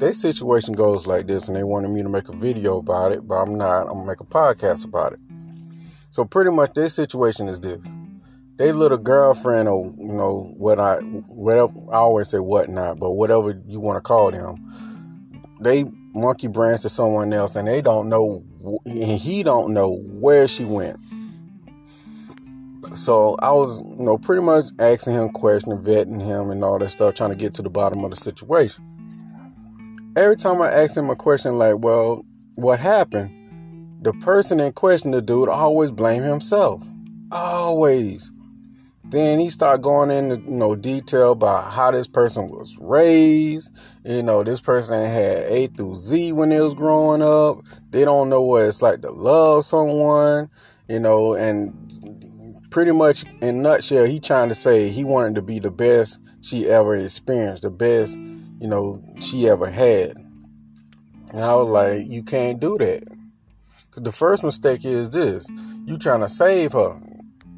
their 0.00 0.14
situation 0.14 0.74
goes 0.74 1.06
like 1.06 1.28
this, 1.28 1.46
and 1.46 1.56
they 1.56 1.62
wanted 1.62 1.92
me 1.92 2.02
to 2.02 2.08
make 2.08 2.28
a 2.28 2.34
video 2.34 2.78
about 2.78 3.14
it, 3.14 3.28
but 3.28 3.36
I'm 3.36 3.54
not. 3.54 3.82
I'm 3.82 3.98
gonna 3.98 4.06
make 4.06 4.20
a 4.20 4.24
podcast 4.24 4.84
about 4.84 5.12
it. 5.12 5.20
So 6.10 6.24
pretty 6.24 6.50
much, 6.50 6.74
their 6.74 6.88
situation 6.88 7.48
is 7.48 7.60
this 7.60 7.86
they 8.56 8.72
little 8.72 8.98
girlfriend 8.98 9.68
or 9.68 9.86
you 9.98 10.12
know 10.12 10.54
what 10.56 10.78
I 10.78 10.96
whatever 10.96 11.72
I 11.90 11.96
always 11.96 12.28
say 12.28 12.38
whatnot, 12.38 12.98
but 12.98 13.12
whatever 13.12 13.60
you 13.66 13.80
want 13.80 13.96
to 13.96 14.00
call 14.00 14.30
them, 14.30 15.56
they 15.60 15.84
monkey 16.14 16.48
branch 16.48 16.82
to 16.82 16.88
someone 16.88 17.32
else, 17.32 17.56
and 17.56 17.66
they 17.66 17.80
don't 17.80 18.08
know, 18.08 18.44
and 18.84 19.18
he 19.18 19.42
don't 19.42 19.72
know 19.72 19.96
where 20.04 20.46
she 20.46 20.64
went. 20.64 20.98
So 22.94 23.36
I 23.40 23.52
was, 23.52 23.78
you 23.78 24.04
know, 24.04 24.18
pretty 24.18 24.42
much 24.42 24.66
asking 24.78 25.14
him 25.14 25.30
questions, 25.30 25.86
vetting 25.86 26.22
him, 26.22 26.50
and 26.50 26.62
all 26.62 26.78
that 26.78 26.90
stuff, 26.90 27.14
trying 27.14 27.32
to 27.32 27.38
get 27.38 27.54
to 27.54 27.62
the 27.62 27.70
bottom 27.70 28.04
of 28.04 28.10
the 28.10 28.16
situation. 28.16 28.84
Every 30.14 30.36
time 30.36 30.60
I 30.60 30.70
asked 30.70 30.96
him 30.96 31.08
a 31.08 31.16
question 31.16 31.56
like, 31.56 31.76
"Well, 31.78 32.24
what 32.56 32.80
happened?" 32.80 33.38
the 34.02 34.12
person 34.14 34.58
in 34.58 34.72
question, 34.72 35.12
the 35.12 35.22
dude, 35.22 35.48
always 35.48 35.92
blame 35.92 36.22
himself. 36.22 36.84
Always. 37.30 38.32
Then 39.12 39.38
he 39.38 39.50
started 39.50 39.82
going 39.82 40.10
into 40.10 40.40
you 40.40 40.56
know 40.56 40.74
detail 40.74 41.32
about 41.32 41.70
how 41.70 41.90
this 41.90 42.06
person 42.06 42.46
was 42.46 42.78
raised. 42.80 43.70
You 44.06 44.22
know, 44.22 44.42
this 44.42 44.62
person 44.62 44.94
had 44.94 45.44
A 45.52 45.66
through 45.66 45.96
Z 45.96 46.32
when 46.32 46.48
they 46.48 46.60
was 46.60 46.72
growing 46.72 47.20
up. 47.20 47.62
They 47.90 48.06
don't 48.06 48.30
know 48.30 48.40
what 48.40 48.62
it's 48.62 48.80
like 48.80 49.02
to 49.02 49.10
love 49.10 49.66
someone. 49.66 50.48
You 50.88 50.98
know, 50.98 51.34
and 51.34 51.74
pretty 52.70 52.92
much 52.92 53.24
in 53.42 53.60
nutshell, 53.60 54.06
he 54.06 54.18
trying 54.18 54.48
to 54.48 54.54
say 54.54 54.88
he 54.88 55.04
wanted 55.04 55.34
to 55.34 55.42
be 55.42 55.58
the 55.58 55.70
best 55.70 56.18
she 56.40 56.66
ever 56.70 56.96
experienced, 56.96 57.64
the 57.64 57.70
best 57.70 58.16
you 58.16 58.66
know 58.66 59.04
she 59.20 59.46
ever 59.46 59.68
had. 59.68 60.16
And 61.34 61.44
I 61.44 61.54
was 61.54 61.68
like, 61.68 62.06
you 62.06 62.22
can't 62.22 62.58
do 62.58 62.78
that. 62.78 63.04
Cause 63.90 64.04
the 64.04 64.12
first 64.12 64.42
mistake 64.42 64.86
is 64.86 65.10
this: 65.10 65.46
you 65.84 65.98
trying 65.98 66.20
to 66.20 66.30
save 66.30 66.72
her 66.72 66.98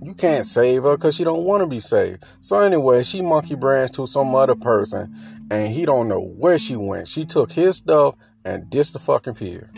you 0.04 0.14
can't 0.14 0.44
save 0.44 0.82
her 0.82 0.96
because 0.96 1.16
she 1.16 1.24
don't 1.24 1.44
want 1.44 1.62
to 1.62 1.66
be 1.66 1.80
saved. 1.80 2.24
So 2.40 2.60
anyway, 2.60 3.02
she 3.02 3.22
monkey 3.22 3.54
branched 3.54 3.94
to 3.94 4.06
some 4.06 4.34
other 4.34 4.54
person, 4.54 5.14
and 5.50 5.72
he 5.72 5.86
don't 5.86 6.08
know 6.08 6.20
where 6.20 6.58
she 6.58 6.76
went. 6.76 7.08
She 7.08 7.24
took 7.24 7.50
his 7.52 7.76
stuff 7.76 8.14
and 8.44 8.68
dis 8.68 8.90
the 8.90 8.98
fucking 8.98 9.34
pier. 9.34 9.70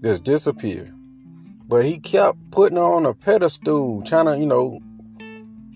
Just 0.00 0.22
disappeared. 0.22 0.92
But 1.66 1.84
he 1.84 1.98
kept 1.98 2.38
putting 2.52 2.76
her 2.78 2.84
on 2.84 3.06
a 3.06 3.12
pedestal, 3.12 4.02
trying 4.04 4.26
to, 4.26 4.38
you 4.38 4.46
know, 4.46 4.78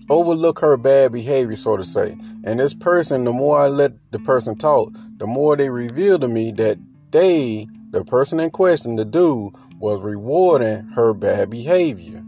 overlook 0.09 0.59
her 0.59 0.77
bad 0.77 1.11
behavior, 1.11 1.55
so 1.55 1.75
to 1.75 1.83
say. 1.83 2.17
And 2.43 2.59
this 2.59 2.73
person, 2.73 3.25
the 3.25 3.33
more 3.33 3.59
I 3.59 3.67
let 3.67 3.91
the 4.11 4.19
person 4.19 4.55
talk, 4.55 4.93
the 5.17 5.27
more 5.27 5.57
they 5.57 5.69
reveal 5.69 6.17
to 6.19 6.27
me 6.27 6.51
that 6.53 6.77
they, 7.11 7.67
the 7.91 8.03
person 8.05 8.39
in 8.39 8.51
question, 8.51 8.95
the 8.95 9.05
dude, 9.05 9.53
was 9.79 10.01
rewarding 10.01 10.87
her 10.89 11.13
bad 11.13 11.49
behavior. 11.49 12.23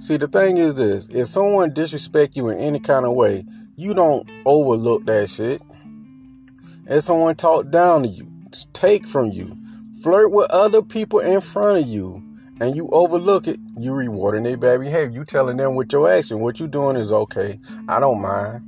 See, 0.00 0.16
the 0.16 0.28
thing 0.28 0.56
is 0.56 0.76
this 0.76 1.08
if 1.08 1.26
someone 1.26 1.74
disrespect 1.74 2.34
you 2.34 2.48
in 2.48 2.56
any 2.58 2.80
kind 2.80 3.04
of 3.04 3.12
way, 3.12 3.44
you 3.76 3.92
don't 3.92 4.26
overlook 4.46 5.04
that 5.04 5.28
shit. 5.28 5.60
If 6.86 7.04
someone 7.04 7.36
talk 7.36 7.70
down 7.70 8.04
to 8.04 8.08
you, 8.08 8.26
take 8.72 9.04
from 9.06 9.30
you, 9.30 9.54
flirt 10.02 10.32
with 10.32 10.50
other 10.50 10.80
people 10.80 11.18
in 11.18 11.42
front 11.42 11.80
of 11.80 11.86
you, 11.86 12.24
and 12.62 12.74
you 12.74 12.88
overlook 12.88 13.46
it, 13.46 13.60
you 13.78 13.92
rewarding 13.92 14.44
their 14.44 14.56
bad 14.56 14.80
behavior. 14.80 15.18
You 15.18 15.26
telling 15.26 15.58
them 15.58 15.74
with 15.74 15.92
your 15.92 16.10
action, 16.10 16.40
what 16.40 16.58
you 16.60 16.66
doing 16.66 16.96
is 16.96 17.12
okay. 17.12 17.60
I 17.86 18.00
don't 18.00 18.22
mind. 18.22 18.62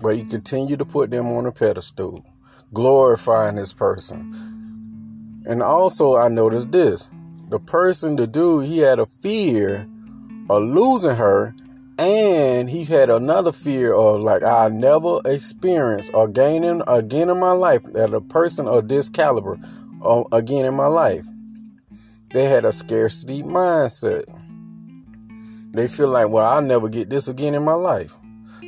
But 0.00 0.16
you 0.16 0.24
continue 0.24 0.76
to 0.76 0.84
put 0.84 1.10
them 1.10 1.26
on 1.32 1.44
a 1.44 1.50
pedestal, 1.50 2.24
glorifying 2.72 3.56
this 3.56 3.72
person. 3.72 5.42
And 5.44 5.60
also 5.60 6.16
I 6.16 6.28
noticed 6.28 6.70
this. 6.70 7.10
The 7.48 7.58
person, 7.58 8.14
the 8.14 8.28
dude, 8.28 8.66
he 8.66 8.78
had 8.78 9.00
a 9.00 9.06
fear 9.06 9.88
of 10.50 10.62
losing 10.62 11.16
her 11.16 11.54
and 11.98 12.68
he 12.68 12.84
had 12.84 13.08
another 13.08 13.52
fear 13.52 13.94
of 13.94 14.20
like 14.20 14.42
I 14.42 14.68
never 14.68 15.20
experienced 15.24 16.10
or 16.12 16.26
gaining 16.26 16.82
again 16.86 17.30
in 17.30 17.38
my 17.38 17.52
life 17.52 17.84
that 17.92 18.12
a 18.12 18.20
person 18.20 18.66
of 18.66 18.88
this 18.88 19.08
caliber 19.08 19.58
uh, 20.02 20.24
again 20.32 20.64
in 20.64 20.74
my 20.74 20.86
life. 20.86 21.26
They 22.32 22.46
had 22.46 22.64
a 22.64 22.72
scarcity 22.72 23.44
mindset. 23.44 24.24
They 25.72 25.86
feel 25.86 26.08
like, 26.08 26.28
well, 26.28 26.44
I'll 26.44 26.62
never 26.62 26.88
get 26.88 27.10
this 27.10 27.28
again 27.28 27.54
in 27.54 27.62
my 27.62 27.74
life. 27.74 28.14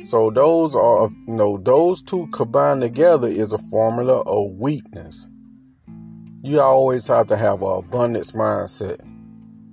So 0.05 0.29
those 0.29 0.73
are, 0.73 1.09
you 1.27 1.33
know, 1.33 1.57
those 1.57 2.01
two 2.01 2.27
combined 2.27 2.81
together 2.81 3.27
is 3.27 3.51
a 3.51 3.57
formula 3.57 4.21
of 4.21 4.53
weakness. 4.53 5.27
You 6.43 6.61
always 6.61 7.07
have 7.07 7.27
to 7.27 7.35
have 7.35 7.61
an 7.61 7.79
abundance 7.79 8.31
mindset 8.31 9.01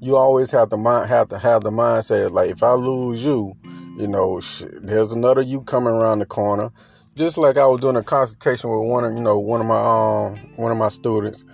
you 0.04 0.16
always 0.16 0.50
have 0.50 0.68
to 0.68 0.76
mind, 0.76 1.08
have 1.08 1.28
to 1.28 1.38
have 1.38 1.62
the 1.62 1.70
mindset 1.70 2.30
like 2.30 2.50
if 2.50 2.62
I 2.62 2.72
lose 2.72 3.24
you, 3.24 3.56
you 3.96 4.06
know, 4.06 4.38
there's 4.82 5.12
another 5.12 5.40
you 5.40 5.62
coming 5.62 5.94
around 5.94 6.18
the 6.18 6.26
corner. 6.26 6.70
Just 7.16 7.38
like 7.38 7.56
I 7.56 7.64
was 7.66 7.80
doing 7.80 7.96
a 7.96 8.02
consultation 8.02 8.68
with 8.68 8.86
one 8.86 9.04
of 9.04 9.14
you 9.14 9.20
know 9.20 9.38
one 9.38 9.60
of 9.60 9.66
my 9.66 9.78
um 9.78 10.36
one 10.56 10.70
of 10.70 10.76
my 10.76 10.88
students, 10.88 11.44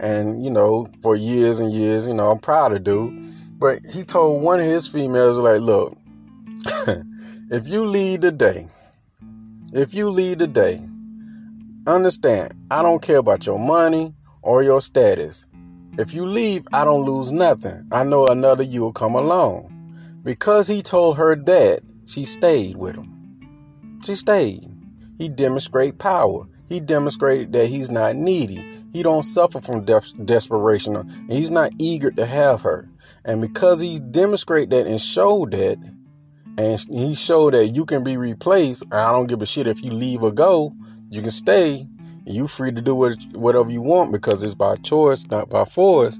and 0.00 0.42
you 0.44 0.50
know 0.50 0.88
for 1.00 1.14
years 1.14 1.60
and 1.60 1.72
years, 1.72 2.08
you 2.08 2.14
know 2.14 2.30
I'm 2.30 2.40
proud 2.40 2.72
of 2.72 2.82
dude, 2.82 3.32
but 3.58 3.78
he 3.92 4.02
told 4.02 4.42
one 4.42 4.58
of 4.58 4.66
his 4.66 4.88
females 4.88 5.36
like, 5.38 5.60
look, 5.60 5.96
if 7.50 7.68
you 7.68 7.84
lead 7.84 8.22
the 8.22 8.32
day, 8.32 8.66
if 9.72 9.94
you 9.94 10.10
lead 10.10 10.40
the 10.40 10.48
day, 10.48 10.80
understand 11.86 12.52
I 12.68 12.82
don't 12.82 13.02
care 13.02 13.18
about 13.18 13.46
your 13.46 13.60
money 13.60 14.12
or 14.42 14.64
your 14.64 14.80
status 14.80 15.46
If 15.98 16.12
you 16.12 16.26
leave, 16.26 16.66
I 16.72 16.84
don't 16.84 17.06
lose 17.06 17.32
nothing. 17.32 17.86
I 17.90 18.04
know 18.04 18.26
another 18.26 18.62
you 18.62 18.82
will 18.82 18.92
come 18.92 19.14
along. 19.14 19.72
Because 20.22 20.68
he 20.68 20.82
told 20.82 21.16
her 21.16 21.34
that, 21.34 21.80
she 22.04 22.24
stayed 22.24 22.76
with 22.76 22.96
him. 22.96 23.12
She 24.04 24.14
stayed. 24.14 24.68
He 25.16 25.28
demonstrated 25.28 25.98
power. 25.98 26.46
He 26.68 26.80
demonstrated 26.80 27.52
that 27.54 27.68
he's 27.68 27.90
not 27.90 28.14
needy. 28.14 28.62
He 28.92 29.02
don't 29.02 29.22
suffer 29.22 29.60
from 29.60 29.84
de- 29.84 30.02
desperation. 30.24 30.96
And 30.96 31.32
he's 31.32 31.50
not 31.50 31.72
eager 31.78 32.10
to 32.10 32.26
have 32.26 32.60
her. 32.62 32.88
And 33.24 33.40
because 33.40 33.80
he 33.80 33.98
demonstrated 33.98 34.70
that 34.70 34.86
and 34.86 35.00
showed 35.00 35.52
that, 35.52 35.78
and 36.58 36.78
he 36.90 37.14
showed 37.14 37.54
that 37.54 37.66
you 37.66 37.86
can 37.86 38.04
be 38.04 38.16
replaced. 38.16 38.84
I 38.92 39.12
don't 39.12 39.26
give 39.26 39.42
a 39.42 39.46
shit 39.46 39.66
if 39.66 39.82
you 39.82 39.90
leave 39.90 40.22
or 40.22 40.32
go. 40.32 40.74
You 41.10 41.22
can 41.22 41.30
stay. 41.30 41.86
You 42.28 42.48
free 42.48 42.72
to 42.72 42.82
do 42.82 42.96
what, 42.96 43.16
whatever 43.34 43.70
you 43.70 43.80
want 43.80 44.10
because 44.10 44.42
it's 44.42 44.54
by 44.54 44.74
choice, 44.76 45.24
not 45.30 45.48
by 45.48 45.64
force. 45.64 46.18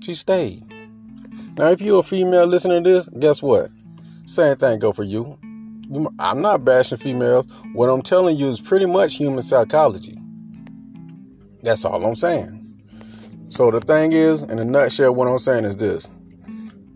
She 0.00 0.14
stayed. 0.14 0.64
Now, 1.58 1.68
if 1.68 1.82
you're 1.82 2.00
a 2.00 2.02
female 2.02 2.46
listening 2.46 2.82
to 2.84 2.90
this, 2.90 3.08
guess 3.18 3.42
what? 3.42 3.70
Same 4.24 4.56
thing 4.56 4.78
go 4.78 4.90
for 4.92 5.04
you. 5.04 5.38
I'm 6.18 6.40
not 6.40 6.64
bashing 6.64 6.96
females. 6.96 7.46
What 7.74 7.90
I'm 7.90 8.00
telling 8.00 8.36
you 8.36 8.48
is 8.48 8.58
pretty 8.58 8.86
much 8.86 9.16
human 9.16 9.42
psychology. 9.42 10.18
That's 11.62 11.84
all 11.84 12.04
I'm 12.06 12.16
saying. 12.16 12.60
So 13.50 13.70
the 13.70 13.80
thing 13.80 14.12
is, 14.12 14.42
in 14.44 14.58
a 14.58 14.64
nutshell, 14.64 15.14
what 15.14 15.28
I'm 15.28 15.38
saying 15.38 15.66
is 15.66 15.76
this. 15.76 16.08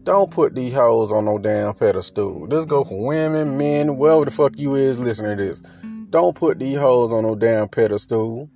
Don't 0.04 0.30
put 0.30 0.54
these 0.54 0.72
hoes 0.72 1.12
on 1.12 1.26
no 1.26 1.36
damn 1.36 1.74
pedestal. 1.74 2.46
This 2.46 2.64
go 2.64 2.82
for 2.82 3.06
women, 3.06 3.58
men, 3.58 3.88
whoever 3.88 4.24
the 4.24 4.30
fuck 4.30 4.58
you 4.58 4.74
is 4.74 4.98
listening 4.98 5.36
to 5.36 5.44
this. 5.44 5.62
Don't 6.10 6.34
put 6.34 6.58
these 6.58 6.78
hoes 6.78 7.12
on 7.12 7.24
no 7.24 7.34
damn 7.34 7.68
pedestal. 7.68 8.48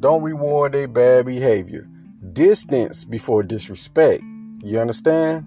Don't 0.00 0.22
reward 0.22 0.72
their 0.72 0.88
bad 0.88 1.26
behavior. 1.26 1.86
Distance 2.32 3.04
before 3.04 3.42
disrespect. 3.42 4.22
You 4.62 4.80
understand? 4.80 5.46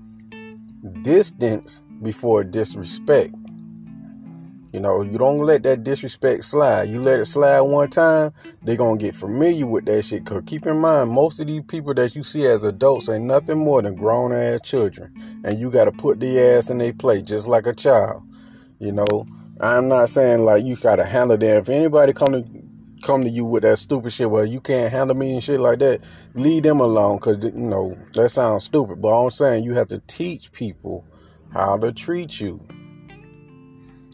Distance 1.02 1.82
before 2.04 2.44
disrespect. 2.44 3.34
You 4.72 4.80
know, 4.80 5.02
you 5.02 5.18
don't 5.18 5.40
let 5.40 5.64
that 5.64 5.84
disrespect 5.84 6.44
slide. 6.44 6.90
You 6.90 7.02
let 7.02 7.20
it 7.20 7.26
slide 7.26 7.62
one 7.62 7.90
time, 7.90 8.32
they're 8.62 8.78
going 8.78 9.00
to 9.00 9.06
get 9.06 9.16
familiar 9.16 9.66
with 9.66 9.86
that 9.86 10.06
shit. 10.06 10.24
Because 10.26 10.44
keep 10.46 10.68
in 10.68 10.78
mind, 10.78 11.10
most 11.10 11.40
of 11.40 11.48
these 11.48 11.64
people 11.68 11.96
that 11.96 12.16
you 12.16 12.22
see 12.22 12.46
as 12.46 12.64
adults 12.64 13.10
ain't 13.10 13.24
nothing 13.24 13.58
more 13.58 13.82
than 13.82 13.96
grown 13.96 14.32
ass 14.32 14.62
children. 14.62 15.12
And 15.44 15.58
you 15.58 15.72
got 15.72 15.86
to 15.86 15.92
put 15.92 16.20
the 16.20 16.40
ass 16.40 16.70
in 16.70 16.78
their 16.78 16.94
plate 16.94 17.26
just 17.26 17.48
like 17.48 17.66
a 17.66 17.74
child. 17.74 18.22
You 18.78 18.92
know, 18.92 19.26
I'm 19.62 19.90
not 19.90 20.08
saying 20.08 20.40
like 20.46 20.64
you 20.64 20.76
got 20.78 20.98
to 20.98 21.06
handle 21.06 21.38
them. 21.38 21.58
If 21.58 21.70
anybody 21.70 22.14
come 22.14 22.32
to 22.32 22.46
come 23.04 23.24
to 23.24 23.30
you 23.30 23.46
with 23.46 23.64
that 23.64 23.80
stupid 23.80 24.12
shit, 24.14 24.30
well, 24.30 24.46
you 24.46 24.62
can't 24.62 24.92
handle 24.92 25.16
me 25.16 25.34
and 25.34 25.44
shit 25.44 25.60
like 25.60 25.80
that, 25.80 26.02
leave 26.34 26.64
them 26.64 26.80
alone. 26.80 27.18
Because, 27.18 27.44
you 27.44 27.60
know, 27.60 27.98
that 28.14 28.30
sounds 28.30 28.66
stupid. 28.66 29.02
But 29.02 29.10
I'm 29.10 29.30
saying 29.30 29.64
you 29.64 29.74
have 29.74 29.90
to 29.90 30.00
teach 30.08 30.52
people 30.52 31.06
how 31.52 31.78
to 31.78 31.92
treat 31.92 32.40
you. 32.40 32.66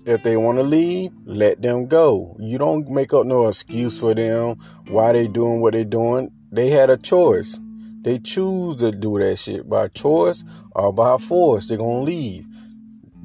If 0.05 0.23
they 0.23 0.37
want 0.37 0.57
to 0.59 0.63
leave, 0.63 1.11
let 1.25 1.61
them 1.61 1.87
go. 1.87 2.35
You 2.39 2.57
don't 2.57 2.87
make 2.89 3.13
up 3.13 3.25
no 3.25 3.47
excuse 3.47 3.99
for 3.99 4.13
them 4.13 4.57
why 4.87 5.13
they 5.13 5.27
doing 5.27 5.61
what 5.61 5.73
they 5.73 5.83
doing. 5.83 6.31
They 6.51 6.69
had 6.69 6.89
a 6.89 6.97
choice. 6.97 7.59
They 8.01 8.19
choose 8.19 8.75
to 8.75 8.91
do 8.91 9.17
that 9.17 9.37
shit 9.37 9.67
by 9.67 9.87
choice 9.87 10.43
or 10.71 10.93
by 10.93 11.17
force. 11.17 11.67
They're 11.67 11.79
gonna 11.79 12.01
leave. 12.01 12.47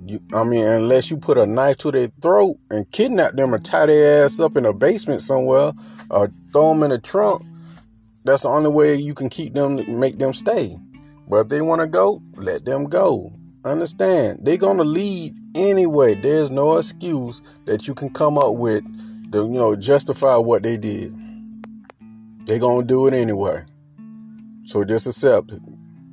You, 0.06 0.20
I 0.32 0.44
mean, 0.44 0.64
unless 0.64 1.10
you 1.10 1.18
put 1.18 1.38
a 1.38 1.46
knife 1.46 1.76
to 1.78 1.90
their 1.90 2.08
throat 2.22 2.58
and 2.70 2.90
kidnap 2.90 3.34
them 3.34 3.54
or 3.54 3.58
tie 3.58 3.86
their 3.86 4.24
ass 4.24 4.40
up 4.40 4.56
in 4.56 4.64
a 4.64 4.72
basement 4.72 5.22
somewhere 5.22 5.72
or 6.10 6.30
throw 6.52 6.70
them 6.70 6.82
in 6.82 6.92
a 6.92 6.98
trunk, 6.98 7.42
that's 8.24 8.42
the 8.42 8.48
only 8.48 8.70
way 8.70 8.94
you 8.94 9.14
can 9.14 9.28
keep 9.28 9.54
them, 9.54 9.98
make 9.98 10.18
them 10.18 10.32
stay. 10.32 10.76
But 11.28 11.36
if 11.42 11.48
they 11.48 11.60
want 11.60 11.80
to 11.80 11.86
go, 11.86 12.22
let 12.36 12.64
them 12.64 12.84
go. 12.84 13.32
Understand, 13.64 14.40
they're 14.42 14.56
gonna 14.56 14.84
leave 14.84 15.36
anyway. 15.54 16.14
There's 16.14 16.50
no 16.50 16.78
excuse 16.78 17.42
that 17.66 17.86
you 17.86 17.94
can 17.94 18.10
come 18.10 18.38
up 18.38 18.54
with 18.54 18.82
to, 19.32 19.38
you 19.38 19.58
know, 19.58 19.76
justify 19.76 20.36
what 20.36 20.62
they 20.62 20.76
did. 20.76 21.14
They're 22.46 22.58
gonna 22.58 22.84
do 22.84 23.06
it 23.06 23.14
anyway. 23.14 23.64
So 24.64 24.82
just 24.84 25.06
accept 25.06 25.52
it. 25.52 25.60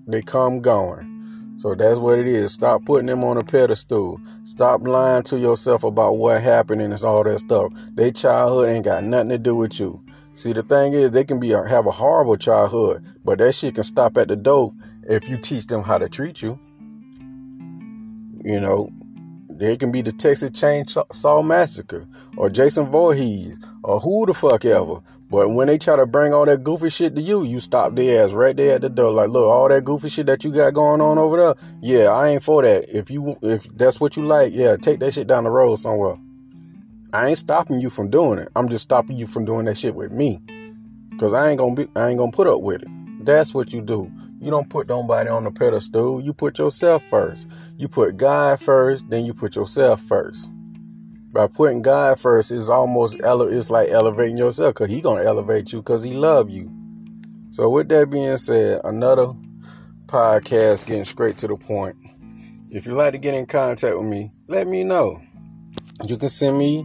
They 0.07 0.21
come 0.21 0.61
going. 0.61 1.16
So 1.57 1.73
that's 1.73 1.97
what 1.97 2.19
it 2.19 2.27
is. 2.27 2.53
Stop 2.53 2.85
putting 2.85 3.07
them 3.07 3.23
on 3.23 3.37
a 3.37 3.43
pedestal. 3.43 4.21
Stop 4.43 4.81
lying 4.81 5.23
to 5.23 5.39
yourself 5.39 5.83
about 5.83 6.17
what 6.17 6.41
happened 6.41 6.81
and 6.81 6.93
all 7.01 7.23
that 7.23 7.39
stuff. 7.39 7.73
Their 7.93 8.11
childhood 8.11 8.69
ain't 8.69 8.85
got 8.85 9.03
nothing 9.03 9.29
to 9.29 9.37
do 9.39 9.55
with 9.55 9.79
you. 9.79 10.03
See, 10.35 10.53
the 10.53 10.61
thing 10.61 10.93
is, 10.93 11.09
they 11.09 11.23
can 11.23 11.39
be 11.39 11.55
uh, 11.55 11.63
have 11.63 11.87
a 11.87 11.91
horrible 11.91 12.37
childhood, 12.37 13.03
but 13.25 13.39
that 13.39 13.55
shit 13.55 13.73
can 13.73 13.83
stop 13.83 14.17
at 14.17 14.27
the 14.27 14.35
door 14.35 14.71
if 15.09 15.27
you 15.27 15.35
teach 15.37 15.65
them 15.65 15.81
how 15.81 15.97
to 15.97 16.07
treat 16.07 16.43
you. 16.43 16.59
You 18.45 18.59
know, 18.59 18.91
they 19.49 19.75
can 19.77 19.91
be 19.91 20.03
the 20.03 20.11
Texas 20.11 20.51
Chainsaw 20.51 21.43
Massacre 21.43 22.05
or 22.37 22.51
Jason 22.51 22.85
Voorhees 22.85 23.59
or 23.87 24.01
who 24.01 24.25
the 24.25 24.33
fuck 24.33 24.65
ever. 24.65 24.99
But 25.29 25.49
when 25.49 25.67
they 25.67 25.77
try 25.77 25.95
to 25.95 26.05
bring 26.05 26.33
all 26.33 26.45
that 26.45 26.63
goofy 26.63 26.89
shit 26.89 27.15
to 27.15 27.21
you, 27.21 27.43
you 27.43 27.61
stop 27.61 27.95
their 27.95 28.25
ass 28.25 28.33
right 28.33 28.55
there 28.55 28.75
at 28.75 28.81
the 28.81 28.89
door. 28.89 29.11
Like, 29.11 29.29
look, 29.29 29.47
all 29.47 29.69
that 29.69 29.85
goofy 29.85 30.09
shit 30.09 30.25
that 30.25 30.43
you 30.43 30.51
got 30.51 30.73
going 30.73 30.99
on 30.99 31.17
over 31.17 31.37
there, 31.37 31.55
yeah, 31.81 32.09
I 32.09 32.29
ain't 32.29 32.43
for 32.43 32.61
that. 32.63 32.93
If 32.93 33.09
you 33.09 33.37
if 33.41 33.63
that's 33.77 34.01
what 34.01 34.17
you 34.17 34.23
like, 34.23 34.53
yeah, 34.53 34.75
take 34.75 34.99
that 34.99 35.13
shit 35.13 35.27
down 35.27 35.45
the 35.45 35.49
road 35.49 35.77
somewhere. 35.77 36.17
I 37.13 37.29
ain't 37.29 37.37
stopping 37.37 37.79
you 37.79 37.89
from 37.89 38.09
doing 38.09 38.39
it. 38.39 38.49
I'm 38.57 38.67
just 38.67 38.83
stopping 38.83 39.15
you 39.15 39.25
from 39.25 39.45
doing 39.45 39.65
that 39.65 39.77
shit 39.77 39.95
with 39.95 40.11
me. 40.11 40.41
Cause 41.17 41.33
I 41.33 41.49
ain't 41.49 41.57
gonna 41.57 41.73
be 41.73 41.87
I 41.95 42.09
ain't 42.09 42.19
gonna 42.19 42.31
put 42.31 42.47
up 42.47 42.61
with 42.61 42.83
it. 42.83 42.89
That's 43.25 43.53
what 43.53 43.73
you 43.73 43.81
do. 43.81 44.11
You 44.39 44.51
don't 44.51 44.69
put 44.69 44.89
nobody 44.89 45.29
on 45.29 45.45
the 45.45 45.51
pedestal. 45.51 46.21
You 46.21 46.33
put 46.33 46.59
yourself 46.59 47.03
first. 47.03 47.47
You 47.77 47.87
put 47.87 48.17
God 48.17 48.59
first, 48.59 49.09
then 49.09 49.25
you 49.25 49.33
put 49.33 49.55
yourself 49.55 50.01
first. 50.01 50.49
By 51.37 51.45
putting 51.45 51.83
God 51.83 52.19
first, 52.19 52.51
it's 52.51 52.67
almost 52.67 53.21
ele- 53.23 53.55
it's 53.55 53.69
like 53.69 53.89
elevating 53.89 54.37
yourself 54.37 54.73
because 54.73 54.89
He 54.89 55.01
gonna 55.01 55.21
elevate 55.21 55.71
you 55.71 55.83
because 55.83 56.01
He 56.01 56.13
love 56.13 56.49
you. 56.49 56.67
So 57.51 57.69
with 57.69 57.89
that 57.89 58.09
being 58.09 58.37
said, 58.37 58.81
another 58.83 59.33
podcast 60.07 60.87
getting 60.87 61.03
straight 61.03 61.37
to 61.37 61.47
the 61.47 61.55
point. 61.55 61.95
If 62.71 62.87
you'd 62.87 62.95
like 62.95 63.11
to 63.11 63.19
get 63.19 63.35
in 63.35 63.45
contact 63.45 63.95
with 63.95 64.07
me, 64.07 64.31
let 64.47 64.65
me 64.65 64.83
know. 64.83 65.21
You 66.07 66.17
can 66.17 66.29
send 66.29 66.57
me 66.57 66.79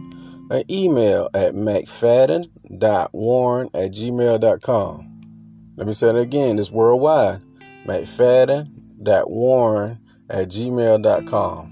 an 0.51 0.65
email 0.69 1.31
at 1.33 1.55
mcfadden.warren 1.55 3.69
at 3.73 3.91
gmail.com. 3.91 5.09
Let 5.77 5.87
me 5.87 5.93
say 5.93 6.09
it 6.09 6.15
again. 6.15 6.59
It's 6.59 6.69
worldwide. 6.69 7.41
McFadden.warren 7.87 9.99
at 10.29 10.49
gmail.com. 10.49 11.69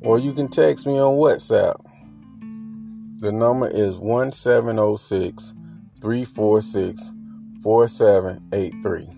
Or 0.00 0.18
you 0.18 0.32
can 0.32 0.48
text 0.48 0.86
me 0.86 0.98
on 0.98 1.18
WhatsApp. 1.18 1.83
The 3.24 3.32
number 3.32 3.68
is 3.68 3.96
1706 3.96 5.54
346 6.02 7.12
4783. 7.62 9.08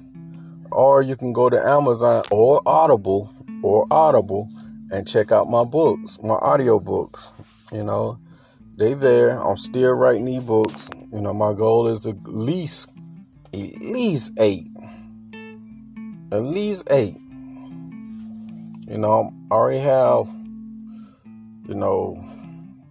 Or 0.71 1.03
you 1.03 1.16
can 1.16 1.33
go 1.33 1.51
to 1.51 1.61
Amazon 1.61 2.23
or 2.31 2.62
Audible 2.64 3.29
or 3.64 3.85
Audible 3.90 4.49
and 4.92 5.09
check 5.09 5.33
out 5.33 5.51
my 5.51 5.64
books, 5.64 6.21
my 6.23 6.35
audio 6.35 6.79
books. 6.79 7.33
You 7.73 7.83
know, 7.83 8.21
they 8.79 8.95
there. 8.95 9.42
I'm 9.45 9.57
still 9.57 9.95
writing 9.95 10.27
these 10.27 10.45
books. 10.45 10.88
You 11.12 11.21
know, 11.21 11.35
my 11.35 11.53
goal 11.53 11.88
is 11.88 12.07
at 12.07 12.23
least 12.23 12.88
at 13.53 13.83
least 13.83 14.35
eight. 14.38 14.69
At 16.31 16.45
least 16.45 16.87
eight. 16.92 17.16
You 18.87 18.99
know, 18.99 19.33
I 19.51 19.55
already 19.55 19.81
have, 19.81 20.29
you 21.66 21.75
know, 21.75 22.25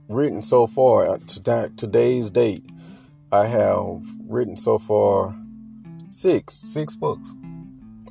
written 0.07 0.41
so 0.41 0.67
far 0.67 1.07
uh, 1.07 1.17
to 1.17 1.71
today's 1.75 2.29
date. 2.31 2.65
I 3.31 3.47
have 3.47 4.03
written 4.27 4.57
so 4.57 4.77
far 4.77 5.35
six, 6.09 6.53
six 6.53 6.95
books. 6.95 7.33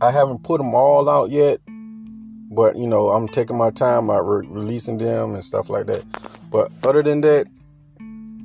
I 0.00 0.10
haven't 0.10 0.42
put 0.42 0.58
them 0.58 0.74
all 0.74 1.08
out 1.08 1.30
yet, 1.30 1.60
but 1.66 2.76
you 2.76 2.86
know, 2.86 3.10
I'm 3.10 3.28
taking 3.28 3.56
my 3.56 3.70
time 3.70 4.10
about 4.10 4.22
re- 4.22 4.46
releasing 4.46 4.98
them 4.98 5.34
and 5.34 5.44
stuff 5.44 5.70
like 5.70 5.86
that. 5.86 6.04
But 6.50 6.70
other 6.82 7.02
than 7.02 7.20
that, 7.22 7.46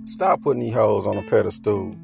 stop 0.06 0.42
putting 0.42 0.62
these 0.62 0.74
hoes 0.74 1.06
on 1.06 1.18
a 1.18 1.24
pedestal 1.24 1.96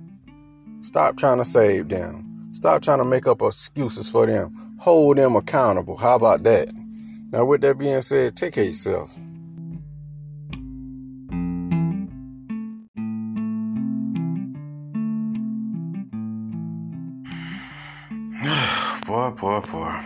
Stop 0.86 1.18
trying 1.18 1.40
to 1.40 1.46
save 1.46 1.90
them. 1.90 2.50
Stop 2.52 2.84
trying 2.84 3.00
to 3.00 3.06
make 3.06 3.26
up 3.26 3.42
excuses 3.42 4.08
for 4.08 4.28
them. 4.28 4.54
Hold 4.82 5.18
them 5.18 5.36
accountable. 5.36 5.98
How 5.98 6.16
about 6.16 6.44
that? 6.44 6.70
Now, 7.32 7.44
with 7.44 7.62
that 7.62 7.80
being 7.80 8.02
said, 8.02 8.36
take 8.36 8.54
care 8.54 8.66
of 8.66 8.68
yourself. 8.68 9.12
Boy. 19.62 19.98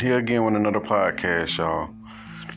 Here 0.00 0.18
again 0.18 0.44
with 0.44 0.56
another 0.56 0.80
podcast, 0.80 1.58
y'all. 1.58 1.90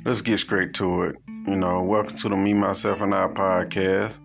Let's 0.06 0.21
get 0.21 0.39
straight 0.39 0.73
to 0.75 1.04
it. 1.04 1.15
You 1.27 1.56
know, 1.56 1.84
welcome 1.84 2.17
to 2.17 2.30
the 2.30 2.36
Me, 2.36 2.54
Myself, 2.54 3.01
and 3.01 3.13
I 3.13 3.27
podcast. 3.27 4.17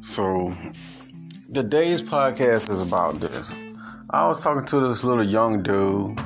So, 0.00 0.54
today's 1.52 2.02
podcast 2.02 2.70
is 2.70 2.82
about 2.82 3.20
this. 3.20 3.54
I 4.10 4.26
was 4.26 4.42
talking 4.42 4.66
to 4.66 4.80
this 4.80 5.04
little 5.04 5.24
young 5.24 5.62
dude, 5.62 6.18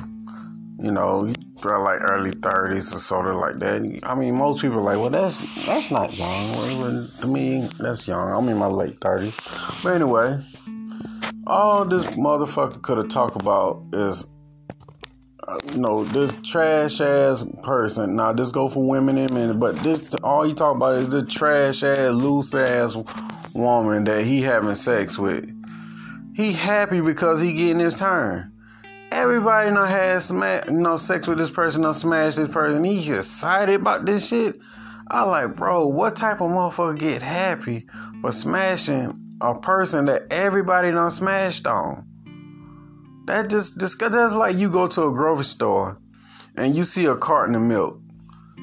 you 0.79 0.91
know, 0.91 1.31
like 1.63 2.01
early 2.01 2.31
30s 2.31 2.95
or 2.95 2.99
sort 2.99 3.27
of 3.27 3.35
like 3.35 3.59
that. 3.59 3.99
I 4.03 4.15
mean, 4.15 4.35
most 4.35 4.61
people 4.61 4.79
are 4.79 4.81
like, 4.81 4.97
well, 4.97 5.09
that's 5.09 5.65
that's 5.65 5.91
not 5.91 6.17
young. 6.17 7.05
To 7.21 7.27
me, 7.27 7.67
that's 7.79 8.07
young. 8.07 8.31
I'm 8.31 8.49
in 8.49 8.57
my 8.57 8.67
late 8.67 8.99
30s. 8.99 9.83
But 9.83 9.93
anyway, 9.95 10.41
all 11.45 11.85
this 11.85 12.05
motherfucker 12.11 12.81
could 12.81 12.97
have 12.97 13.09
talked 13.09 13.39
about 13.41 13.83
is, 13.93 14.27
know, 15.75 16.03
this 16.03 16.39
trash 16.41 17.01
ass 17.01 17.45
person. 17.63 18.15
Now, 18.15 18.33
this 18.33 18.51
go 18.51 18.67
for 18.67 18.87
women 18.87 19.17
and 19.17 19.33
men, 19.33 19.59
but 19.59 19.75
this 19.77 20.13
all 20.15 20.45
you 20.45 20.53
talk 20.53 20.75
about 20.75 20.95
is 20.95 21.09
the 21.09 21.25
trash 21.25 21.83
ass, 21.83 22.11
loose 22.11 22.53
ass 22.53 22.95
woman 23.53 24.03
that 24.05 24.25
he 24.25 24.41
having 24.41 24.75
sex 24.75 25.17
with. 25.17 25.55
He 26.35 26.53
happy 26.53 27.01
because 27.01 27.41
he 27.41 27.53
getting 27.53 27.79
his 27.79 27.97
turn. 27.97 28.53
Everybody 29.11 29.71
know 29.71 29.85
has 29.85 30.25
sma- 30.25 30.65
know 30.69 30.97
sex 30.97 31.27
with 31.27 31.37
this 31.37 31.49
person, 31.49 31.83
or 31.83 31.93
smash 31.93 32.35
this 32.35 32.49
person. 32.49 32.83
He 32.83 33.11
excited 33.11 33.81
about 33.81 34.05
this 34.05 34.27
shit. 34.27 34.59
I 35.11 35.23
like, 35.23 35.55
bro, 35.55 35.87
what 35.87 36.15
type 36.15 36.41
of 36.41 36.51
motherfucker 36.51 36.99
get 36.99 37.21
happy 37.23 37.87
for 38.21 38.31
smashing 38.31 39.37
a 39.41 39.59
person 39.59 40.05
that 40.05 40.31
everybody 40.31 40.91
done 40.91 41.09
smashed 41.09 41.65
on? 41.65 42.08
That 43.29 43.47
just, 43.47 43.79
that's 43.79 44.33
like 44.33 44.55
you 44.55 44.71
go 44.71 44.87
to 44.87 45.03
a 45.03 45.13
grocery 45.13 45.45
store 45.45 45.99
and 46.55 46.75
you 46.75 46.83
see 46.83 47.05
a 47.05 47.15
carton 47.15 47.53
of 47.53 47.61
milk. 47.61 48.01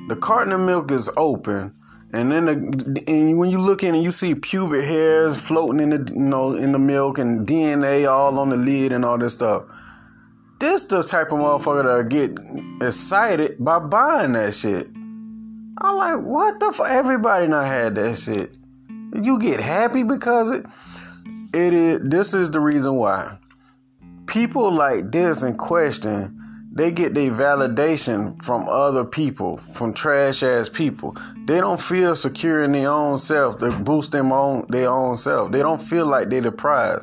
The 0.08 0.16
carton 0.16 0.52
of 0.52 0.58
milk 0.58 0.90
is 0.90 1.08
open, 1.16 1.70
and 2.12 2.32
then 2.32 2.46
the, 2.46 3.04
and 3.06 3.38
when 3.38 3.50
you 3.50 3.60
look 3.60 3.84
in 3.84 3.94
and 3.94 4.02
you 4.02 4.10
see 4.10 4.34
pubic 4.34 4.84
hairs 4.84 5.40
floating 5.40 5.80
in 5.80 5.90
the 5.90 6.12
you 6.12 6.18
know 6.18 6.52
in 6.54 6.72
the 6.72 6.80
milk 6.80 7.18
and 7.18 7.46
DNA 7.46 8.10
all 8.10 8.40
on 8.40 8.48
the 8.48 8.56
lid 8.56 8.90
and 8.90 9.04
all 9.04 9.16
this 9.18 9.34
stuff. 9.34 9.66
This 10.58 10.82
the 10.88 11.04
type 11.04 11.30
of 11.30 11.38
motherfucker 11.38 11.84
that 11.84 12.08
get 12.08 12.84
excited 12.84 13.58
by 13.60 13.78
buying 13.78 14.32
that 14.32 14.52
shit. 14.52 14.88
I'm 15.78 15.96
like, 15.96 16.20
what 16.22 16.58
the 16.58 16.72
fuck? 16.72 16.90
Everybody 16.90 17.46
not 17.46 17.68
had 17.68 17.94
that 17.94 18.18
shit. 18.18 18.50
You 19.22 19.38
get 19.38 19.60
happy 19.60 20.02
because 20.02 20.50
it. 20.50 20.66
It 21.54 21.72
is. 21.72 22.00
This 22.02 22.34
is 22.34 22.50
the 22.50 22.58
reason 22.58 22.96
why. 22.96 23.38
People 24.26 24.72
like 24.72 25.12
this 25.12 25.42
in 25.42 25.56
question, 25.56 26.36
they 26.72 26.90
get 26.90 27.14
their 27.14 27.30
validation 27.30 28.42
from 28.42 28.68
other 28.68 29.04
people, 29.04 29.56
from 29.56 29.94
trash 29.94 30.42
ass 30.42 30.68
people. 30.68 31.16
They 31.46 31.60
don't 31.60 31.80
feel 31.80 32.14
secure 32.16 32.62
in 32.62 32.72
their 32.72 32.90
own 32.90 33.18
self 33.18 33.56
to 33.60 33.70
boost 33.70 34.12
them 34.12 34.32
own 34.32 34.66
their 34.68 34.90
own 34.90 35.16
self. 35.16 35.52
They 35.52 35.60
don't 35.60 35.80
feel 35.80 36.06
like 36.06 36.28
they're 36.28 36.40
the 36.40 36.52
prize. 36.52 37.02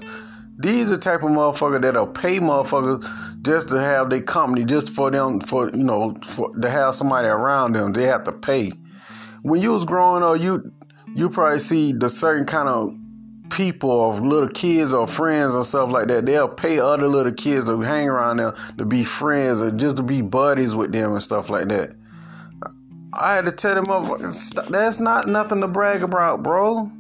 These 0.60 0.92
are 0.92 0.96
the 0.96 0.98
type 1.00 1.24
of 1.24 1.30
motherfucker 1.30 1.82
that'll 1.82 2.08
pay 2.08 2.40
motherfuckers 2.40 3.42
just 3.42 3.70
to 3.70 3.80
have 3.80 4.10
their 4.10 4.22
company, 4.22 4.64
just 4.64 4.92
for 4.92 5.10
them, 5.10 5.40
for 5.40 5.70
you 5.72 5.84
know, 5.84 6.14
for 6.24 6.52
to 6.52 6.70
have 6.70 6.94
somebody 6.96 7.28
around 7.28 7.74
them. 7.74 7.94
They 7.94 8.04
have 8.04 8.26
to 8.26 8.32
pay. 8.32 8.74
When 9.42 9.60
you 9.60 9.72
was 9.72 9.86
growing 9.86 10.24
up, 10.24 10.40
you 10.40 10.72
you 11.16 11.30
probably 11.30 11.60
see 11.60 11.94
the 11.94 12.10
certain 12.10 12.46
kind 12.46 12.70
of 12.70 12.96
people 13.54 13.92
or 13.92 14.14
little 14.16 14.50
kids 14.50 14.94
or 14.94 15.08
friends 15.08 15.56
or 15.56 15.64
stuff 15.64 15.92
like 15.92 16.08
that. 16.08 16.26
They'll 16.26 16.50
pay 16.50 16.80
other 16.80 17.08
little 17.08 17.34
kids 17.34 17.66
to 17.68 17.80
hang 17.82 18.10
around 18.10 18.38
them 18.38 18.54
to 18.78 18.86
be 18.86 19.04
friends 19.04 19.62
or 19.62 19.72
just 19.72 19.98
to 19.98 20.04
be 20.04 20.22
buddies 20.22 20.76
with 20.76 20.92
them 20.92 21.14
and 21.14 21.24
stuff 21.24 21.50
like 21.50 21.68
that. 21.70 21.96
I 23.14 23.36
had 23.36 23.46
to 23.46 23.52
tell 23.52 23.76
them, 23.76 23.86
that's 24.70 25.00
not 25.00 25.28
nothing 25.28 25.62
to 25.62 25.68
brag 25.68 26.02
about, 26.02 26.42
bro. 26.42 26.92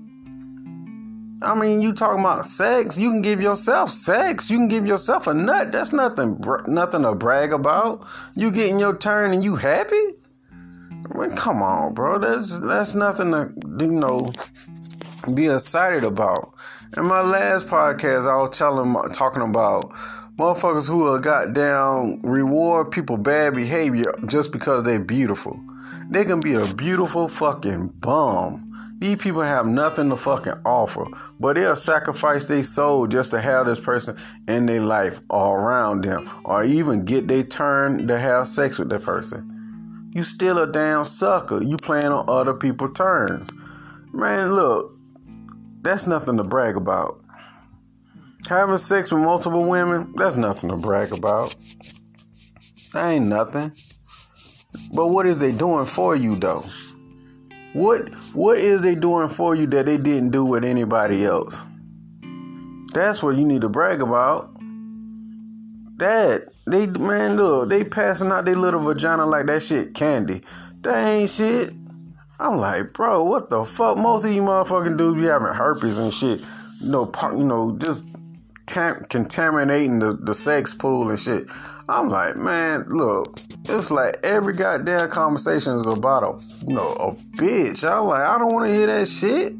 I 1.41 1.55
mean, 1.55 1.81
you 1.81 1.91
talking 1.91 2.21
about 2.21 2.45
sex? 2.45 2.97
You 2.97 3.09
can 3.09 3.21
give 3.21 3.41
yourself 3.41 3.89
sex. 3.89 4.49
You 4.49 4.57
can 4.57 4.69
give 4.69 4.85
yourself 4.85 5.27
a 5.27 5.33
nut. 5.33 5.71
That's 5.71 5.91
nothing, 5.91 6.39
nothing 6.67 7.01
to 7.01 7.15
brag 7.15 7.51
about. 7.51 8.05
You 8.35 8.51
getting 8.51 8.79
your 8.79 8.95
turn 8.95 9.33
and 9.33 9.43
you 9.43 9.55
happy? 9.55 10.13
I 10.51 11.17
mean, 11.17 11.35
come 11.35 11.61
on, 11.61 11.93
bro. 11.93 12.17
That's 12.19 12.59
that's 12.59 12.95
nothing 12.95 13.31
to 13.31 13.51
you 13.79 13.91
know 13.91 14.31
be 15.35 15.47
excited 15.47 16.03
about. 16.03 16.53
In 16.97 17.05
my 17.05 17.21
last 17.21 17.67
podcast, 17.67 18.29
I 18.29 18.41
was 18.41 18.57
telling, 18.57 18.93
talking 19.11 19.41
about 19.41 19.91
motherfuckers 20.37 20.89
who 20.89 21.07
are 21.07 21.19
goddamn 21.19 22.21
reward 22.21 22.91
people 22.91 23.17
bad 23.17 23.55
behavior 23.55 24.13
just 24.25 24.51
because 24.51 24.83
they're 24.83 24.99
beautiful. 24.99 25.59
They 26.09 26.25
can 26.25 26.39
be 26.39 26.53
a 26.53 26.73
beautiful 26.73 27.27
fucking 27.27 27.87
bum 27.99 28.73
these 29.03 29.17
people 29.17 29.41
have 29.41 29.67
nothing 29.67 30.09
to 30.11 30.15
fucking 30.15 30.61
offer, 30.63 31.05
but 31.37 31.57
they'll 31.57 31.75
sacrifice 31.75 32.45
their 32.45 32.63
soul 32.63 33.05
just 33.05 33.31
to 33.31 33.41
have 33.41 33.65
this 33.65 33.81
person 33.81 34.15
in 34.47 34.65
their 34.65 34.79
life 34.79 35.19
or 35.29 35.59
around 35.59 36.05
them, 36.05 36.29
or 36.45 36.63
even 36.63 37.03
get 37.03 37.27
their 37.27 37.43
turn 37.43 38.07
to 38.07 38.17
have 38.17 38.47
sex 38.47 38.79
with 38.79 38.87
that 38.87 39.03
person. 39.03 40.09
You 40.13 40.23
still 40.23 40.57
a 40.57 40.71
damn 40.71 41.03
sucker. 41.03 41.61
You 41.61 41.75
playing 41.75 42.13
on 42.13 42.29
other 42.29 42.53
people's 42.53 42.93
turns. 42.93 43.49
Man, 44.13 44.53
look, 44.53 44.92
that's 45.83 46.07
nothing 46.07 46.37
to 46.37 46.43
brag 46.43 46.77
about. 46.77 47.23
Having 48.49 48.77
sex 48.77 49.11
with 49.11 49.21
multiple 49.21 49.63
women, 49.63 50.13
that's 50.15 50.35
nothing 50.35 50.69
to 50.69 50.77
brag 50.77 51.11
about. 51.11 51.55
That 52.93 53.11
ain't 53.11 53.25
nothing. 53.27 53.73
But 54.93 55.07
what 55.07 55.25
is 55.25 55.37
they 55.39 55.51
doing 55.51 55.85
for 55.85 56.15
you 56.15 56.35
though? 56.35 56.63
What 57.73 58.09
what 58.33 58.57
is 58.57 58.81
they 58.81 58.95
doing 58.95 59.29
for 59.29 59.55
you 59.55 59.65
that 59.67 59.85
they 59.85 59.97
didn't 59.97 60.29
do 60.29 60.45
with 60.45 60.63
anybody 60.63 61.25
else? 61.25 61.63
That's 62.93 63.23
what 63.23 63.35
you 63.35 63.45
need 63.45 63.61
to 63.61 63.69
brag 63.69 64.01
about. 64.01 64.53
That 65.97 66.43
they 66.67 66.85
man 66.87 67.35
look, 67.35 67.69
they 67.69 67.83
passing 67.83 68.31
out 68.31 68.45
their 68.45 68.55
little 68.55 68.81
vagina 68.81 69.25
like 69.25 69.47
that 69.47 69.63
shit 69.63 69.93
candy. 69.93 70.41
That 70.81 71.07
ain't 71.07 71.29
shit. 71.29 71.73
I'm 72.39 72.57
like, 72.57 72.93
bro, 72.93 73.23
what 73.23 73.49
the 73.49 73.63
fuck? 73.63 73.97
Most 73.97 74.25
of 74.25 74.33
you 74.33 74.41
motherfucking 74.41 74.97
dudes 74.97 75.21
be 75.21 75.27
having 75.27 75.47
herpes 75.47 75.97
and 75.97 76.13
shit. 76.13 76.41
You 76.81 76.91
know, 76.91 77.11
you 77.31 77.43
know, 77.43 77.77
just 77.77 78.05
tam- 78.65 79.05
contaminating 79.05 79.99
the, 79.99 80.13
the 80.13 80.33
sex 80.33 80.73
pool 80.73 81.09
and 81.09 81.19
shit. 81.19 81.47
I'm 81.87 82.09
like, 82.09 82.35
man, 82.35 82.85
look, 82.87 83.39
it's 83.65 83.91
like 83.91 84.19
every 84.23 84.53
goddamn 84.53 85.09
conversation 85.09 85.75
is 85.75 85.85
about 85.85 86.23
a, 86.23 86.65
you 86.65 86.73
know, 86.73 86.91
a 86.93 87.11
bitch. 87.37 87.83
I'm 87.89 88.05
like, 88.07 88.21
I 88.21 88.39
don't 88.39 88.53
want 88.53 88.69
to 88.69 88.75
hear 88.75 88.87
that 88.87 89.07
shit. 89.07 89.53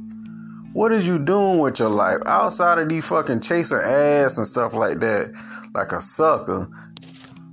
What 0.73 0.91
is 0.91 1.05
you 1.05 1.19
doing 1.23 1.59
with 1.59 1.79
your 1.79 1.89
life 1.89 2.19
outside 2.25 2.79
of 2.79 2.89
these 2.89 3.07
fucking 3.07 3.41
chasing 3.41 3.77
ass 3.77 4.37
and 4.37 4.47
stuff 4.47 4.73
like 4.73 4.99
that, 5.01 5.33
like 5.75 5.91
a 5.91 6.01
sucker? 6.01 6.67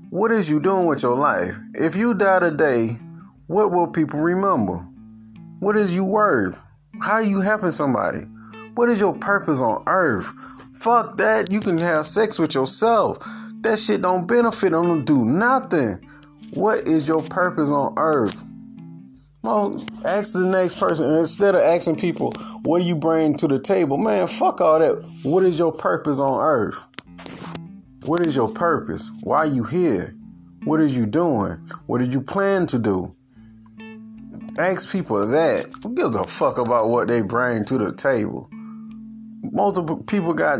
What 0.09 0.31
is 0.31 0.51
you 0.51 0.61
doing 0.61 0.87
with 0.87 1.03
your 1.03 1.17
life? 1.17 1.55
If 1.75 1.97
you 1.97 2.15
die 2.15 2.41
today, 2.41 2.99
what 3.49 3.71
will 3.71 3.89
people 3.89 4.21
remember? 4.21 4.87
What 5.61 5.77
is 5.77 5.95
you 5.95 6.05
worth? 6.05 6.63
How 7.03 7.17
are 7.17 7.23
you 7.23 7.43
helping 7.43 7.71
somebody? 7.71 8.21
What 8.77 8.89
is 8.89 8.99
your 8.99 9.13
purpose 9.15 9.61
on 9.61 9.83
earth? 9.87 10.27
Fuck 10.73 11.19
that. 11.19 11.53
You 11.53 11.61
can 11.61 11.77
have 11.77 12.07
sex 12.07 12.39
with 12.39 12.55
yourself. 12.55 13.19
That 13.61 13.79
shit 13.79 14.01
don't 14.01 14.27
benefit 14.27 14.73
them, 14.73 14.87
don't 14.87 15.05
do 15.05 15.23
nothing. 15.23 16.09
What 16.55 16.89
is 16.89 17.07
your 17.07 17.23
purpose 17.23 17.69
on 17.69 17.93
earth? 17.99 18.43
Well, 19.43 19.75
ask 20.07 20.33
the 20.33 20.47
next 20.47 20.81
person 20.81 21.15
instead 21.17 21.55
of 21.55 21.61
asking 21.61 21.97
people, 21.97 22.33
what 22.63 22.81
do 22.81 22.87
you 22.87 22.97
bring 22.97 23.37
to 23.37 23.47
the 23.47 23.61
table? 23.61 23.99
Man, 23.99 24.27
fuck 24.29 24.63
all 24.63 24.79
that. 24.79 25.07
What 25.25 25.45
is 25.45 25.59
your 25.59 25.73
purpose 25.73 26.21
on 26.21 26.41
earth? 26.41 26.89
What 28.07 28.25
is 28.25 28.35
your 28.35 28.49
purpose? 28.49 29.11
Why 29.23 29.41
are 29.41 29.47
you 29.47 29.65
here? 29.65 30.15
What 30.65 30.81
is 30.81 30.97
you 30.97 31.05
doing? 31.05 31.59
What 31.85 31.99
did 31.99 32.15
you 32.15 32.23
plan 32.23 32.67
to 32.69 32.79
do? 32.79 33.15
Ask 34.59 34.93
people 34.93 35.27
that. 35.27 35.67
Who 35.83 35.95
gives 35.95 36.17
a 36.17 36.25
fuck 36.25 36.59
about 36.59 36.91
what 36.91 37.09
they 37.09 37.23
bring 37.23 37.65
to 37.67 37.79
the 37.79 37.93
table? 37.93 38.49
Multiple 39.53 40.03
people 40.07 40.35
got 40.35 40.59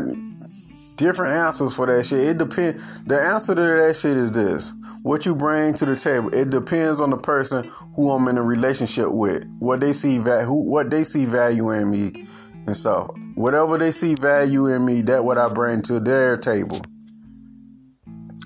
different 0.97 1.35
answers 1.35 1.75
for 1.75 1.85
that 1.85 2.05
shit. 2.05 2.27
It 2.27 2.37
depends. 2.37 3.05
The 3.05 3.21
answer 3.21 3.55
to 3.55 3.61
that 3.61 3.95
shit 3.95 4.17
is 4.17 4.33
this: 4.33 4.73
what 5.03 5.25
you 5.25 5.35
bring 5.35 5.73
to 5.75 5.85
the 5.85 5.95
table. 5.95 6.33
It 6.33 6.49
depends 6.49 6.99
on 6.99 7.09
the 7.09 7.17
person 7.17 7.69
who 7.95 8.11
I'm 8.11 8.27
in 8.27 8.37
a 8.37 8.43
relationship 8.43 9.11
with. 9.11 9.43
What 9.59 9.81
they 9.81 9.93
see, 9.93 10.17
who 10.17 10.69
what 10.69 10.89
they 10.89 11.03
see 11.03 11.25
value 11.25 11.71
in 11.71 11.91
me 11.91 12.27
and 12.65 12.75
stuff. 12.75 13.11
Whatever 13.35 13.77
they 13.77 13.91
see 13.91 14.15
value 14.15 14.67
in 14.67 14.85
me, 14.85 15.01
that 15.03 15.23
what 15.23 15.37
I 15.37 15.49
bring 15.49 15.81
to 15.83 15.99
their 15.99 16.37
table. 16.37 16.81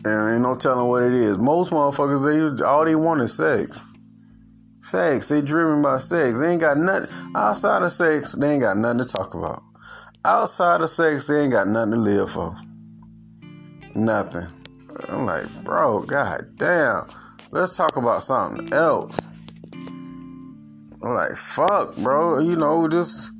And 0.03 0.33
ain't 0.33 0.41
no 0.41 0.55
telling 0.55 0.87
what 0.87 1.03
it 1.03 1.13
is. 1.13 1.37
Most 1.37 1.71
motherfuckers, 1.71 2.57
they 2.57 2.63
all 2.63 2.85
they 2.85 2.95
want 2.95 3.21
is 3.21 3.33
sex. 3.33 3.91
Sex. 4.85 5.29
They 5.29 5.41
driven 5.41 5.81
by 5.81 5.97
sex. 5.97 6.39
They 6.39 6.51
ain't 6.51 6.61
got 6.61 6.77
nothing 6.77 7.09
outside 7.35 7.81
of 7.81 7.91
sex. 7.91 8.33
They 8.33 8.51
ain't 8.51 8.61
got 8.61 8.77
nothing 8.77 8.99
to 8.99 9.05
talk 9.05 9.33
about. 9.33 9.63
Outside 10.23 10.81
of 10.81 10.91
sex, 10.91 11.25
they 11.25 11.41
ain't 11.41 11.51
got 11.51 11.67
nothing 11.67 11.93
to 11.93 11.97
live 11.97 12.29
for. 12.29 12.55
Nothing. 13.95 14.45
I'm 15.09 15.25
like, 15.25 15.47
bro, 15.63 16.03
god 16.03 16.55
damn. 16.57 17.01
Let's 17.49 17.75
talk 17.75 17.97
about 17.97 18.21
something 18.21 18.71
else. 18.71 19.17
I'm 19.73 21.15
like, 21.15 21.35
fuck, 21.35 21.95
bro. 21.97 22.37
You 22.37 22.55
know, 22.55 22.87
just 22.87 23.31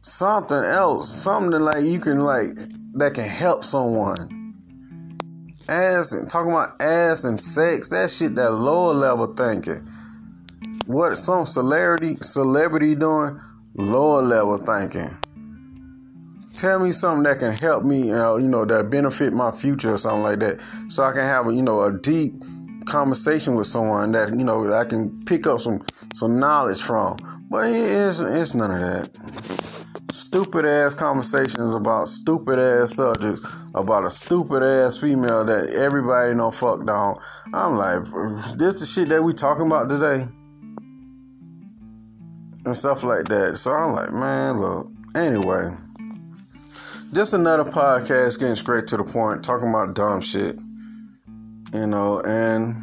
something 0.00 0.64
else. 0.64 1.08
Something 1.08 1.62
like 1.62 1.84
you 1.84 2.00
can 2.00 2.18
like 2.18 2.48
that 2.94 3.14
can 3.14 3.28
help 3.28 3.62
someone. 3.62 4.54
ass 5.68 6.12
and 6.14 6.28
talking 6.28 6.50
about 6.50 6.80
ass 6.80 7.24
and 7.24 7.40
sex. 7.40 7.90
That 7.90 8.10
shit, 8.10 8.34
that 8.34 8.50
lower 8.50 8.92
level 8.92 9.28
thinking. 9.36 9.88
What 10.86 11.16
some 11.16 11.46
celebrity 11.46 12.16
celebrity 12.16 12.94
doing? 12.94 13.40
Lower 13.74 14.20
level 14.20 14.58
thinking. 14.58 15.16
Tell 16.56 16.78
me 16.78 16.92
something 16.92 17.24
that 17.24 17.38
can 17.38 17.52
help 17.52 17.84
me, 17.84 18.08
you 18.08 18.48
know, 18.48 18.64
that 18.66 18.90
benefit 18.90 19.32
my 19.32 19.50
future 19.50 19.94
or 19.94 19.98
something 19.98 20.22
like 20.22 20.38
that, 20.40 20.60
so 20.90 21.02
I 21.02 21.12
can 21.12 21.22
have, 21.22 21.48
a, 21.48 21.54
you 21.54 21.62
know, 21.62 21.82
a 21.82 21.92
deep 21.92 22.34
conversation 22.84 23.54
with 23.54 23.66
someone 23.66 24.12
that 24.12 24.34
you 24.36 24.44
know 24.44 24.72
I 24.72 24.84
can 24.84 25.14
pick 25.24 25.46
up 25.46 25.60
some 25.60 25.82
some 26.12 26.38
knowledge 26.38 26.82
from. 26.82 27.16
But 27.48 27.66
it's 27.66 28.20
it's 28.20 28.54
none 28.54 28.70
of 28.70 28.80
that. 28.80 30.04
Stupid 30.12 30.66
ass 30.66 30.94
conversations 30.94 31.74
about 31.74 32.08
stupid 32.08 32.58
ass 32.58 32.96
subjects 32.96 33.40
about 33.74 34.04
a 34.04 34.10
stupid 34.10 34.62
ass 34.62 35.00
female 35.00 35.44
that 35.44 35.70
everybody 35.70 36.34
know 36.34 36.50
fucked 36.50 36.88
on. 36.90 37.18
I'm 37.52 37.76
like, 37.76 38.04
this 38.56 38.80
the 38.80 38.86
shit 38.86 39.08
that 39.08 39.22
we 39.22 39.32
talking 39.32 39.66
about 39.66 39.88
today 39.88 40.28
and 42.64 42.76
stuff 42.76 43.02
like 43.04 43.26
that. 43.26 43.56
So 43.58 43.72
I'm 43.72 43.92
like, 43.92 44.12
man, 44.12 44.60
look. 44.60 44.88
Anyway, 45.14 45.72
just 47.12 47.34
another 47.34 47.64
podcast 47.64 48.40
getting 48.40 48.56
straight 48.56 48.86
to 48.88 48.96
the 48.96 49.04
point, 49.04 49.44
talking 49.44 49.68
about 49.68 49.94
dumb 49.94 50.20
shit. 50.20 50.56
You 51.72 51.86
know, 51.86 52.20
and 52.20 52.74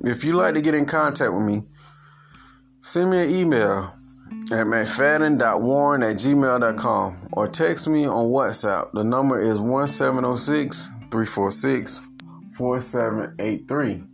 if 0.00 0.24
you 0.24 0.32
like 0.32 0.54
to 0.54 0.60
get 0.60 0.74
in 0.74 0.86
contact 0.86 1.32
with 1.32 1.42
me, 1.42 1.62
send 2.80 3.10
me 3.10 3.22
an 3.24 3.30
email 3.30 3.92
at 4.50 4.66
mcfadden.warren 4.66 6.02
at 6.02 6.16
gmail.com 6.16 7.16
or 7.32 7.48
text 7.48 7.88
me 7.88 8.06
on 8.06 8.26
WhatsApp. 8.26 8.92
The 8.92 9.04
number 9.04 9.40
is 9.40 9.60
1706 9.60 10.86
346 11.10 12.08
4783. 12.56 14.04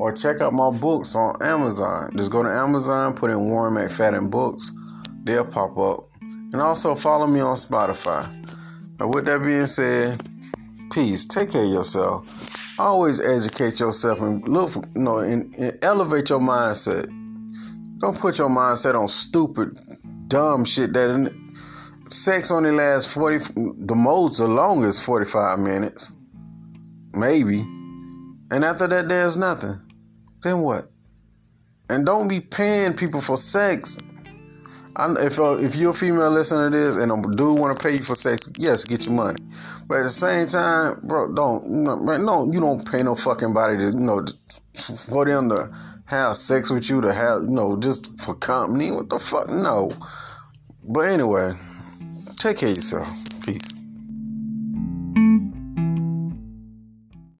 Or 0.00 0.12
check 0.12 0.40
out 0.40 0.54
my 0.54 0.70
books 0.70 1.14
on 1.14 1.36
Amazon. 1.42 2.10
Just 2.16 2.32
go 2.32 2.42
to 2.42 2.48
Amazon, 2.48 3.12
put 3.12 3.30
in 3.30 3.38
Warren 3.38 3.74
McFadden 3.74 4.30
Books. 4.30 4.72
They'll 5.24 5.44
pop 5.44 5.76
up. 5.76 6.06
And 6.22 6.56
also 6.56 6.94
follow 6.94 7.26
me 7.26 7.40
on 7.40 7.54
Spotify. 7.54 8.24
Now, 8.98 9.08
with 9.08 9.26
that 9.26 9.42
being 9.42 9.66
said, 9.66 10.22
peace. 10.90 11.26
Take 11.26 11.50
care 11.50 11.64
of 11.64 11.68
yourself. 11.68 12.80
Always 12.80 13.20
educate 13.20 13.78
yourself 13.78 14.22
and 14.22 14.42
look, 14.48 14.70
for, 14.70 14.82
you 14.94 15.02
know, 15.02 15.18
and, 15.18 15.54
and 15.56 15.78
elevate 15.82 16.30
your 16.30 16.40
mindset. 16.40 17.04
Don't 17.98 18.18
put 18.18 18.38
your 18.38 18.48
mindset 18.48 18.98
on 18.98 19.06
stupid, 19.06 19.78
dumb 20.28 20.64
shit 20.64 20.94
that 20.94 21.30
sex 22.08 22.50
only 22.50 22.72
lasts 22.72 23.12
40, 23.12 23.38
the 23.84 23.94
most, 23.94 24.38
the 24.38 24.48
longest 24.48 25.02
45 25.02 25.58
minutes. 25.58 26.12
Maybe. 27.12 27.60
And 28.50 28.64
after 28.64 28.88
that, 28.88 29.06
there's 29.06 29.36
nothing. 29.36 29.78
Then 30.42 30.60
what? 30.60 30.86
And 31.88 32.06
don't 32.06 32.28
be 32.28 32.40
paying 32.40 32.94
people 32.94 33.20
for 33.20 33.36
sex. 33.36 33.98
I, 34.96 35.12
if 35.20 35.38
uh, 35.38 35.56
if 35.58 35.76
you're 35.76 35.90
a 35.90 35.94
female 35.94 36.30
listener 36.30 36.70
to 36.70 36.76
this 36.76 36.96
and 36.96 37.12
a 37.12 37.30
dude 37.30 37.58
want 37.58 37.78
to 37.78 37.82
pay 37.82 37.92
you 37.92 38.02
for 38.02 38.14
sex, 38.14 38.48
yes, 38.58 38.84
get 38.84 39.06
your 39.06 39.14
money. 39.14 39.38
But 39.86 39.98
at 39.98 40.02
the 40.04 40.10
same 40.10 40.46
time, 40.46 41.00
bro, 41.04 41.32
don't 41.32 41.68
no, 41.68 41.96
no, 41.96 42.52
you 42.52 42.60
don't 42.60 42.90
pay 42.90 43.02
no 43.02 43.14
fucking 43.14 43.52
body 43.52 43.76
to 43.78 43.84
you 43.84 43.92
know 43.92 44.26
for 45.06 45.24
them 45.24 45.48
to 45.50 45.70
have 46.06 46.36
sex 46.36 46.70
with 46.70 46.90
you 46.90 47.00
to 47.00 47.12
have 47.12 47.42
you 47.42 47.54
know 47.54 47.76
just 47.76 48.20
for 48.20 48.34
company. 48.34 48.90
What 48.90 49.08
the 49.08 49.18
fuck? 49.18 49.50
No. 49.50 49.90
But 50.82 51.00
anyway, 51.02 51.54
take 52.38 52.58
care 52.58 52.70
of 52.70 52.76
yourself. 52.76 53.08
Peace. 53.44 53.79